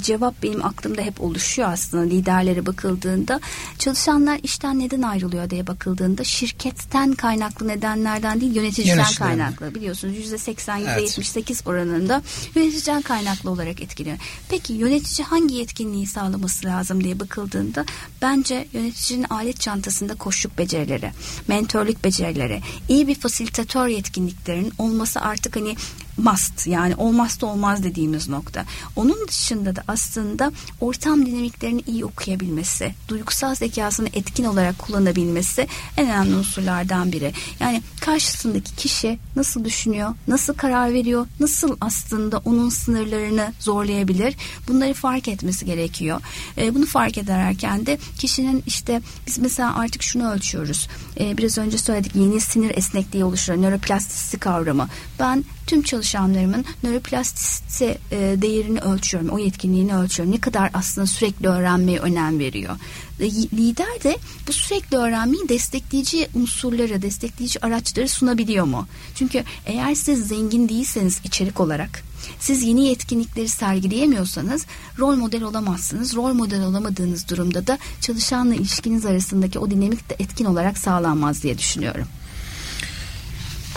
[0.00, 3.40] cevap benim aklımda hep oluşuyor aslında liderlere bakıldığında
[3.78, 9.28] çalışanlar işten neden ayrılıyor diye bakıldığında şirketten kaynaklı nedenlerden değil yöneticiden Yöneticiden.
[9.28, 11.00] kaynaklı biliyorsunuz yüzde 80 yüzde Evet.
[11.02, 12.22] 78 oranında
[12.54, 14.16] yöneticiden kaynaklı olarak etkiliyor.
[14.48, 17.84] Peki yönetici hangi yetkinliği sağlaması lazım diye bakıldığında
[18.22, 21.10] bence yöneticinin alet çantasında koşluk becerileri,
[21.48, 25.76] mentörlük becerileri, iyi bir fasilitatör yetkinliklerinin olması artık hani
[26.16, 28.64] must yani olmazsa olmaz dediğimiz nokta.
[28.96, 36.36] Onun dışında da aslında ortam dinamiklerini iyi okuyabilmesi, duygusal zekasını etkin olarak kullanabilmesi en önemli
[36.36, 37.32] unsurlardan biri.
[37.60, 44.36] Yani karşısındaki kişi nasıl düşünüyor, nasıl karar veriyor, nasıl aslında onun sınırlarını zorlayabilir
[44.68, 46.20] bunları fark etmesi gerekiyor.
[46.58, 50.88] E, bunu fark ederken de kişinin işte biz mesela artık şunu ölçüyoruz.
[51.20, 54.88] E, biraz önce söyledik yeni sinir esnekliği oluşturan nöroplastisite kavramı.
[55.20, 59.28] Ben tüm çalışanlarımın nöroplastisite e, değerini ölçüyorum.
[59.28, 60.34] O yetkinliğini ölçüyorum.
[60.34, 62.76] Ne kadar aslında sürekli öğrenmeye önem veriyor.
[63.20, 64.16] E, lider de
[64.48, 68.86] bu sürekli öğrenmeyi destekleyici unsurları, destekleyici araçları sunabiliyor mu?
[69.14, 72.02] Çünkü eğer siz zengin değilseniz içerik olarak
[72.40, 74.66] siz yeni yetkinlikleri sergileyemiyorsanız
[74.98, 76.16] rol model olamazsınız.
[76.16, 81.58] Rol model olamadığınız durumda da çalışanla ilişkiniz arasındaki o dinamik de etkin olarak sağlanmaz diye
[81.58, 82.08] düşünüyorum.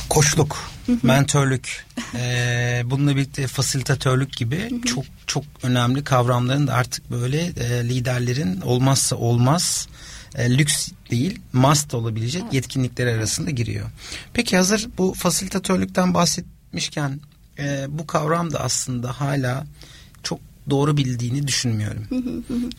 [0.10, 7.90] Koçluk, mentörlük, e, bununla birlikte fasilitatörlük gibi çok çok önemli kavramların da artık böyle e,
[7.90, 9.88] liderlerin olmazsa olmaz
[10.36, 12.54] e, lüks değil must olabilecek evet.
[12.54, 13.90] yetkinlikler arasında giriyor.
[14.34, 17.20] Peki hazır bu fasilitatörlükten bahsetmişken
[17.60, 19.66] e, bu kavram da aslında hala
[20.70, 22.08] doğru bildiğini düşünmüyorum.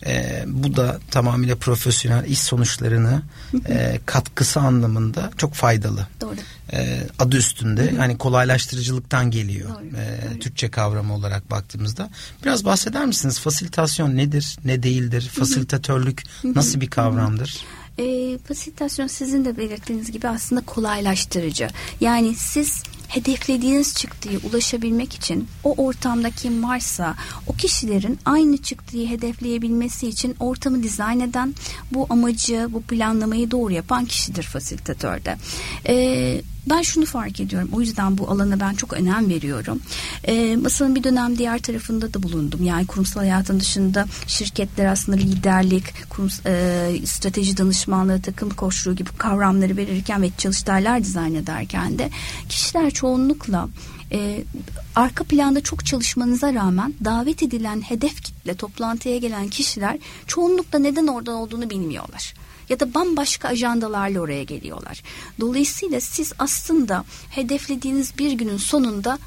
[0.05, 3.21] e, bu da tamamıyla profesyonel iş sonuçlarını
[3.69, 6.07] e, katkısı anlamında çok faydalı.
[6.21, 6.35] Doğru.
[6.73, 9.69] E, adı üstünde hani kolaylaştırıcılıktan geliyor.
[9.69, 10.01] Doğru.
[10.01, 10.39] E, Doğru.
[10.39, 12.09] Türkçe kavramı olarak baktığımızda.
[12.43, 13.39] Biraz bahseder misiniz?
[13.39, 15.29] Fasilitasyon nedir, ne değildir?
[15.33, 17.57] Fasilitatörlük nasıl bir kavramdır?
[17.97, 21.69] E, fasilitasyon sizin de belirttiğiniz gibi aslında kolaylaştırıcı.
[22.01, 27.15] Yani siz hedeflediğiniz çıktıya ulaşabilmek için o ortamda kim varsa
[27.47, 31.55] o kişilerin aynı çıktıyı hedefleyebilmesi için ortamı dizayn eden
[31.91, 35.37] bu amacı bu planlamayı doğru yapan kişidir fasilitatörde.
[35.87, 37.69] Ee, ben şunu fark ediyorum.
[37.73, 39.81] O yüzden bu alana ben çok önem veriyorum.
[40.23, 42.63] E, masanın bir dönem diğer tarafında da bulundum.
[42.63, 49.77] Yani kurumsal hayatın dışında şirketler aslında liderlik, kurum, e, strateji danışmanlığı, takım koçluğu gibi kavramları
[49.77, 52.09] verirken ve çalıştaylar dizayn ederken de
[52.49, 53.69] kişiler çoğunlukla
[54.11, 54.43] e,
[54.95, 59.97] arka planda çok çalışmanıza rağmen davet edilen hedef kitle toplantıya gelen kişiler
[60.27, 62.33] çoğunlukla neden orada olduğunu bilmiyorlar
[62.69, 65.03] ya da bambaşka ajandalarla oraya geliyorlar.
[65.39, 69.19] Dolayısıyla siz aslında hedeflediğiniz bir günün sonunda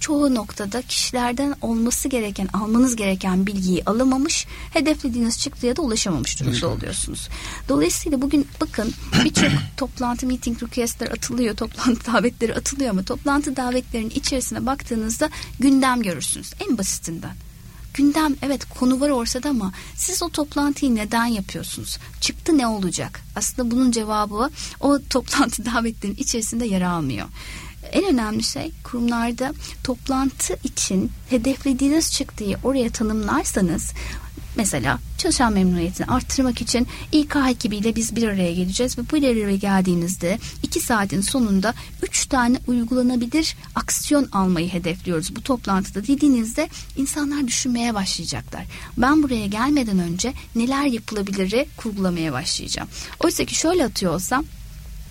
[0.00, 7.28] çoğu noktada kişilerden olması gereken, almanız gereken bilgiyi alamamış, hedeflediğiniz çıktıya da ulaşamamış durumda oluyorsunuz.
[7.68, 8.94] Dolayısıyla bugün bakın
[9.24, 15.30] birçok toplantı meeting requestler atılıyor, toplantı davetleri atılıyor ama toplantı davetlerinin içerisine baktığınızda
[15.60, 16.52] gündem görürsünüz.
[16.68, 17.34] En basitinden
[17.94, 21.98] gündem evet konu var ortada ama siz o toplantıyı neden yapıyorsunuz?
[22.20, 23.20] Çıktı ne olacak?
[23.36, 27.28] Aslında bunun cevabı o toplantı davetlerinin içerisinde yer almıyor.
[27.92, 29.52] En önemli şey kurumlarda
[29.84, 33.92] toplantı için hedeflediğiniz çıktıyı oraya tanımlarsanız
[34.56, 39.56] Mesela çalışan memnuniyetini arttırmak için İK ekibiyle biz bir araya geleceğiz ve bu bir araya
[39.56, 47.94] geldiğimizde iki saatin sonunda üç tane uygulanabilir aksiyon almayı hedefliyoruz bu toplantıda dediğinizde insanlar düşünmeye
[47.94, 48.64] başlayacaklar.
[48.96, 52.88] Ben buraya gelmeden önce neler yapılabiliri kurgulamaya başlayacağım.
[53.24, 54.44] Oysa ki şöyle atıyor olsam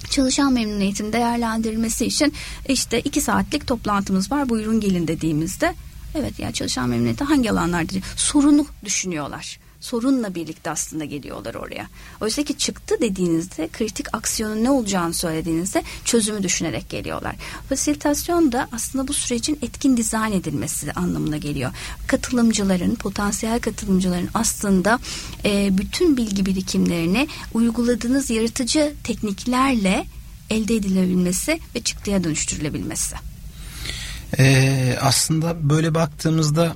[0.09, 2.33] çalışan memnuniyetin değerlendirilmesi için
[2.67, 5.75] işte iki saatlik toplantımız var buyurun gelin dediğimizde
[6.15, 9.59] Evet yani çalışan memnuniyeti hangi alanlarda sorunu düşünüyorlar.
[9.79, 11.87] Sorunla birlikte aslında geliyorlar oraya.
[12.21, 17.35] Oysa ki çıktı dediğinizde kritik aksiyonun ne olacağını söylediğinizde çözümü düşünerek geliyorlar.
[17.69, 21.71] Fasilitasyon da aslında bu sürecin etkin dizayn edilmesi anlamına geliyor.
[22.07, 24.99] Katılımcıların, potansiyel katılımcıların aslında
[25.45, 30.05] e, bütün bilgi birikimlerini uyguladığınız yaratıcı tekniklerle
[30.49, 33.28] elde edilebilmesi ve çıktıya dönüştürülebilmesi.
[34.37, 36.75] Ee, aslında böyle baktığımızda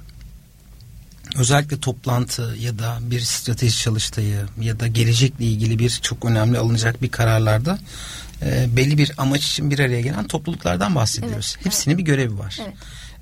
[1.35, 7.01] özellikle toplantı ya da bir strateji çalıştayı ya da gelecekle ilgili bir çok önemli alınacak
[7.01, 7.79] bir kararlarda
[8.41, 11.53] e, belli bir amaç için bir araya gelen topluluklardan bahsediyoruz.
[11.57, 11.99] Evet, Hepsinin evet.
[11.99, 12.59] bir görevi var.
[12.61, 12.73] Evet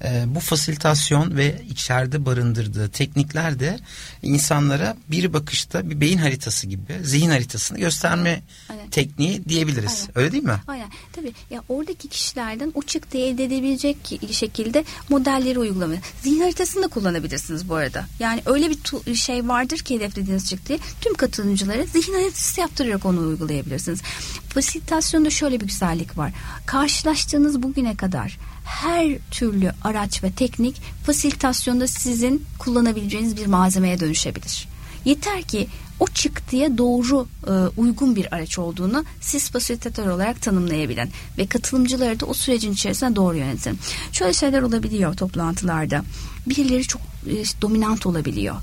[0.03, 3.79] e, bu fasilitasyon ve içeride barındırdığı teknikler de
[4.23, 8.89] insanlara bir bakışta bir beyin haritası gibi zihin haritasını gösterme Aynen.
[8.89, 10.01] tekniği diyebiliriz.
[10.01, 10.17] Aynen.
[10.17, 10.61] Öyle değil mi?
[10.67, 10.89] Aynen.
[11.13, 13.97] Tabii ya oradaki kişilerden o çıktı elde edebilecek
[14.31, 15.99] şekilde modelleri uygulamayı.
[16.23, 18.05] Zihin haritasını da kullanabilirsiniz bu arada.
[18.19, 24.01] Yani öyle bir şey vardır ki hedeflediğiniz çıktıyı tüm katılımcılara zihin haritası yaptırarak onu uygulayabilirsiniz.
[24.49, 26.31] Fasilitasyonda şöyle bir güzellik var.
[26.65, 34.67] Karşılaştığınız bugüne kadar her türlü araç ve teknik fasilitasyonda sizin kullanabileceğiniz bir malzemeye dönüşebilir.
[35.05, 35.67] Yeter ki
[35.99, 42.25] o çıktıya doğru e, uygun bir araç olduğunu siz fasilitatör olarak tanımlayabilin ve katılımcıları da
[42.25, 43.79] o sürecin içerisine doğru yönetin.
[44.11, 46.03] Şöyle şeyler olabiliyor toplantılarda.
[46.47, 48.55] Birileri çok e, dominant olabiliyor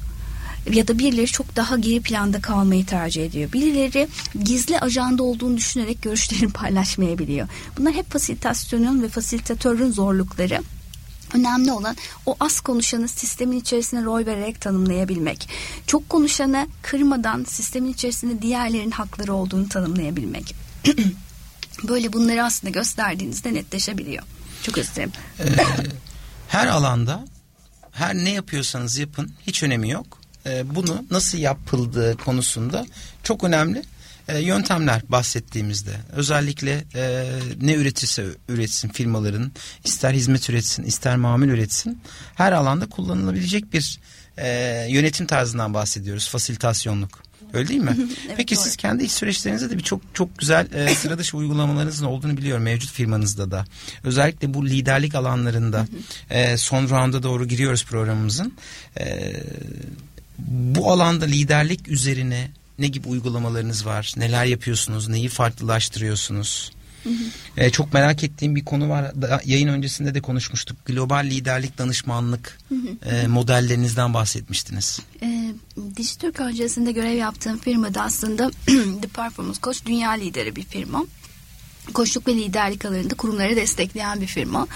[0.72, 3.52] ya da birileri çok daha geri planda kalmayı tercih ediyor.
[3.52, 4.08] Birileri
[4.44, 7.48] gizli ajanda olduğunu düşünerek görüşlerini paylaşmayabiliyor.
[7.78, 10.62] Bunlar hep fasilitasyonun ve fasilitatörün zorlukları.
[11.34, 11.96] Önemli olan
[12.26, 15.48] o az konuşanı sistemin içerisine rol vererek tanımlayabilmek.
[15.86, 20.54] Çok konuşanı kırmadan sistemin içerisinde diğerlerin hakları olduğunu tanımlayabilmek.
[21.88, 24.24] Böyle bunları aslında gösterdiğinizde netleşebiliyor.
[24.62, 25.12] Çok dilerim.
[25.40, 25.44] Ee,
[26.48, 27.24] her alanda
[27.92, 30.17] her ne yapıyorsanız yapın hiç önemi yok.
[30.46, 32.86] Ee, bunu nasıl yapıldığı konusunda
[33.22, 33.82] çok önemli
[34.28, 37.24] e, yöntemler bahsettiğimizde özellikle e,
[37.60, 39.52] ne üretirse üretsin firmaların
[39.84, 42.00] ister hizmet üretsin ister mamul üretsin
[42.34, 44.00] her alanda kullanılabilecek bir
[44.38, 47.28] e, yönetim tarzından bahsediyoruz fasilitasyonluk.
[47.52, 47.96] Öyle değil mi?
[48.26, 48.64] evet, Peki doğru.
[48.64, 52.62] siz kendi iş süreçlerinizde de bir çok çok güzel e, sıra dışı uygulamalarınızın olduğunu biliyorum
[52.62, 53.64] mevcut firmanızda da.
[54.04, 55.86] Özellikle bu liderlik alanlarında
[56.30, 58.52] e, son rounda doğru giriyoruz programımızın.
[59.00, 59.32] E,
[60.38, 64.14] bu alanda liderlik üzerine ne gibi uygulamalarınız var?
[64.16, 65.08] Neler yapıyorsunuz?
[65.08, 66.72] Neyi farklılaştırıyorsunuz?
[67.04, 67.14] Hı hı.
[67.56, 69.22] Ee, çok merak ettiğim bir konu var.
[69.22, 70.86] Da, yayın öncesinde de konuşmuştuk.
[70.86, 73.08] Global liderlik danışmanlık hı.
[73.10, 75.00] E, modellerinizden bahsetmiştiniz.
[75.22, 75.54] E,
[75.96, 78.50] Dijitürk öncesinde görev yaptığım firmada aslında
[79.02, 81.04] The Performance Coach dünya lideri bir firma.
[81.94, 84.66] Koçluk ve liderlik alanında kurumları destekleyen bir firma.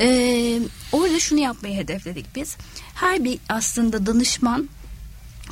[0.00, 0.60] Ee,
[0.92, 2.56] orada şunu yapmayı hedefledik biz.
[2.94, 4.68] Her bir aslında danışman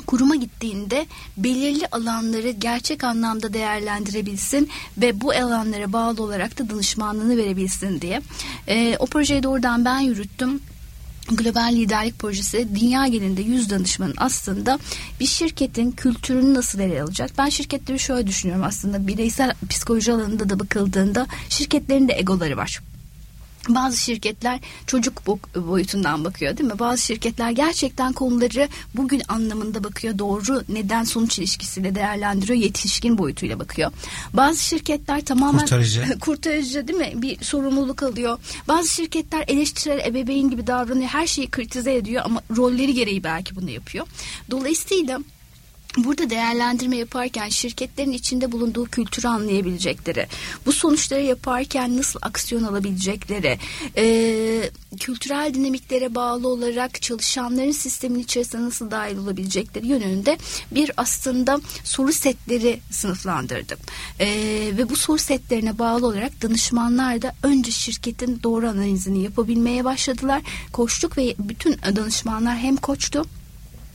[0.05, 1.05] kuruma gittiğinde
[1.37, 8.21] belirli alanları gerçek anlamda değerlendirebilsin ve bu alanlara bağlı olarak da danışmanlığını verebilsin diye.
[8.67, 10.61] E, o projeyi doğrudan ben yürüttüm.
[11.31, 14.79] Global Liderlik Projesi dünya genelinde yüz danışmanın aslında
[15.19, 17.31] bir şirketin kültürünü nasıl ele alacak?
[17.37, 22.81] Ben şirketleri şöyle düşünüyorum aslında bireysel psikoloji alanında da bakıldığında şirketlerin de egoları var.
[23.69, 25.21] Bazı şirketler çocuk
[25.55, 26.79] boyutundan bakıyor değil mi?
[26.79, 30.19] Bazı şirketler gerçekten konuları bugün anlamında bakıyor.
[30.19, 32.59] Doğru neden sonuç ilişkisiyle değerlendiriyor.
[32.59, 33.91] Yetişkin boyutuyla bakıyor.
[34.33, 37.11] Bazı şirketler tamamen kurtarıcı, kurtarıcı değil mi?
[37.15, 38.39] Bir sorumluluk alıyor.
[38.67, 41.09] Bazı şirketler eleştirel ebeveyn gibi davranıyor.
[41.09, 44.07] Her şeyi kritize ediyor ama rolleri gereği belki bunu yapıyor.
[44.51, 45.19] Dolayısıyla
[45.97, 50.27] Burada değerlendirme yaparken şirketlerin içinde bulunduğu kültürü anlayabilecekleri,
[50.65, 53.59] bu sonuçları yaparken nasıl aksiyon alabilecekleri,
[53.97, 54.69] e,
[54.99, 60.37] kültürel dinamiklere bağlı olarak çalışanların sistemin içerisine nasıl dahil olabilecekleri yönünde
[60.71, 63.77] bir aslında soru setleri sınıflandırdım.
[64.19, 64.27] E,
[64.77, 70.41] ve bu soru setlerine bağlı olarak danışmanlar da önce şirketin doğru analizini yapabilmeye başladılar.
[70.71, 73.25] Koçluk ve bütün danışmanlar hem koçtu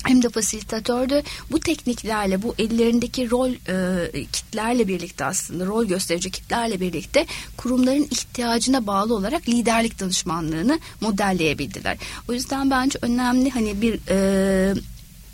[0.05, 6.81] hem de fasilitatörde bu tekniklerle bu ellerindeki rol e, kitlerle birlikte aslında rol gösterici kitlerle
[6.81, 7.27] birlikte
[7.57, 11.99] kurumların ihtiyacına bağlı olarak liderlik danışmanlığını modelleyebildiler.
[12.29, 14.75] O yüzden bence önemli hani bir e,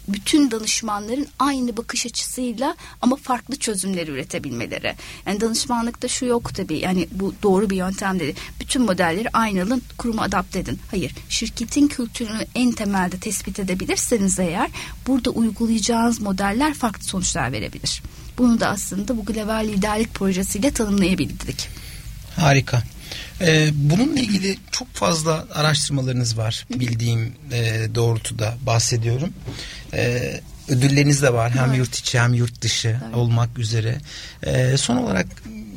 [0.08, 4.94] bütün danışmanların aynı bakış açısıyla ama farklı çözümler üretebilmeleri.
[5.26, 8.34] Yani danışmanlıkta şu yok tabii yani bu doğru bir yöntem dedi.
[8.60, 10.78] Bütün modelleri aynı alın kuruma adapte edin.
[10.90, 14.70] Hayır şirketin kültürünü en temelde tespit edebilirseniz eğer
[15.06, 18.02] burada uygulayacağınız modeller farklı sonuçlar verebilir.
[18.38, 21.68] Bunu da aslında bu global liderlik projesiyle tanımlayabildik.
[22.36, 22.82] Harika.
[23.40, 29.30] Ee, bununla ilgili çok fazla araştırmalarınız var bildiğim e, doğrultuda bahsediyorum.
[29.94, 31.78] Ee, ödülleriniz de var hem evet.
[31.78, 33.14] yurt içi hem yurt dışı evet.
[33.14, 33.98] olmak üzere.
[34.46, 35.26] Ee, son olarak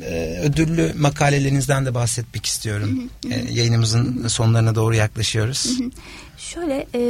[0.02, 3.10] e, ödüllü makalelerinizden de bahsetmek istiyorum.
[3.24, 3.32] Hı hı.
[3.32, 5.78] Ee, yayınımızın sonlarına doğru yaklaşıyoruz.
[5.78, 5.90] Hı hı.
[6.54, 7.02] Şöyle e,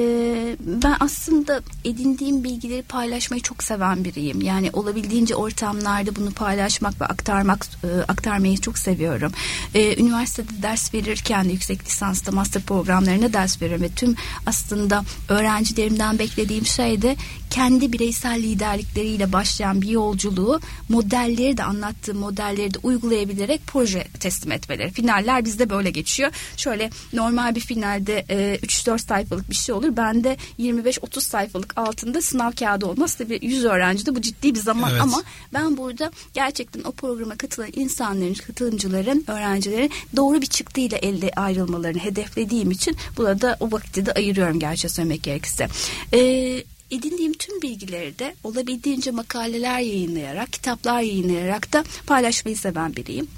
[0.61, 4.41] ben aslında edindiğim bilgileri paylaşmayı çok seven biriyim.
[4.41, 9.33] Yani olabildiğince ortamlarda bunu paylaşmak ve aktarmak e, aktarmayı çok seviyorum.
[9.75, 14.15] E, üniversitede ders verirken de yüksek lisansta master programlarına ders veriyorum ve tüm
[14.47, 17.17] aslında öğrencilerimden beklediğim şey de
[17.51, 24.91] kendi bireysel liderlikleriyle başlayan bir yolculuğu modelleri de anlattığım modelleri de uygulayabilerek proje teslim etmeleri.
[24.91, 26.31] Finaller bizde böyle geçiyor.
[26.57, 29.97] Şöyle normal bir finalde e, 3-4 sayfalık bir şey olur.
[29.97, 33.15] Bende 25-30 sayfalık altında sınav kağıdı olmaz.
[33.15, 35.03] Tabii 100 öğrencide bu ciddi bir zaman evet.
[35.03, 35.23] ama
[35.53, 42.71] ben burada gerçekten o programa katılan insanların, katılımcıların, öğrencilerin doğru bir çıktıyla elde ayrılmalarını hedeflediğim
[42.71, 45.69] için burada o vakti de ayırıyorum gerçi söylemek gerekirse.
[46.13, 53.29] Eee edindiğim tüm bilgileri de olabildiğince makaleler yayınlayarak, kitaplar yayınlayarak da paylaşmayı seven biriyim.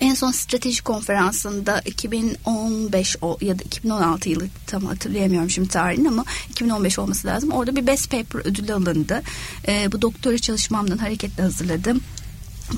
[0.00, 6.24] En son strateji konferansında 2015 o ya da 2016 yılı tam hatırlayamıyorum şimdi tarihini ama
[6.50, 7.50] 2015 olması lazım.
[7.50, 9.22] Orada bir best paper ödülü alındı.
[9.68, 12.00] E, bu doktora çalışmamdan hareketle hazırladım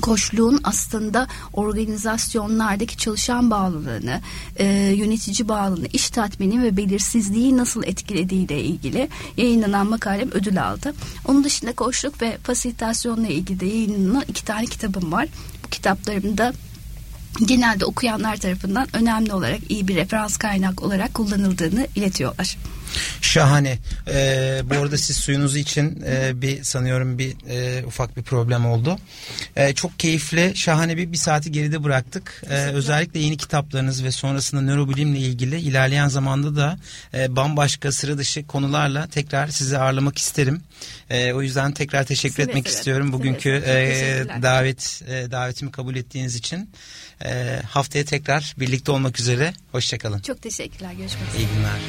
[0.01, 4.21] koçluğun aslında organizasyonlardaki çalışan bağlılığını,
[4.55, 4.65] e,
[4.95, 10.93] yönetici bağlılığını, iş tatmini ve belirsizliği nasıl etkilediği ile ilgili yayınlanan makalem ödül aldı.
[11.25, 15.27] Onun dışında koçluk ve fasilitasyonla ilgili de yayınlanan iki tane kitabım var.
[15.65, 16.53] Bu kitaplarımda
[17.45, 22.57] genelde okuyanlar tarafından önemli olarak iyi bir referans kaynak olarak kullanıldığını iletiyorlar.
[23.21, 23.77] Şahane.
[24.07, 28.97] Ee, bu arada siz suyunuzu için e, bir sanıyorum bir e, ufak bir problem oldu.
[29.55, 32.43] E, çok keyifli, şahane bir bir saati geride bıraktık.
[32.49, 36.77] E, özellikle yeni kitaplarınız ve sonrasında nörobilimle ilgili ilerleyen zamanda da
[37.13, 40.61] e, bambaşka sıra dışı konularla tekrar sizi ağırlamak isterim.
[41.09, 42.77] E, o yüzden tekrar teşekkür Seve etmek seve.
[42.77, 44.25] istiyorum bugünkü seve.
[44.37, 46.69] E, davet e, davetimi kabul ettiğiniz için.
[47.25, 49.53] E, haftaya tekrar birlikte olmak üzere.
[49.71, 50.19] Hoşçakalın.
[50.19, 50.91] Çok teşekkürler.
[50.93, 51.41] Görüşmek üzere.
[51.43, 51.79] İyi günler.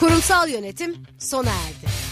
[0.00, 2.07] Kurumsal yönetim sona erdi.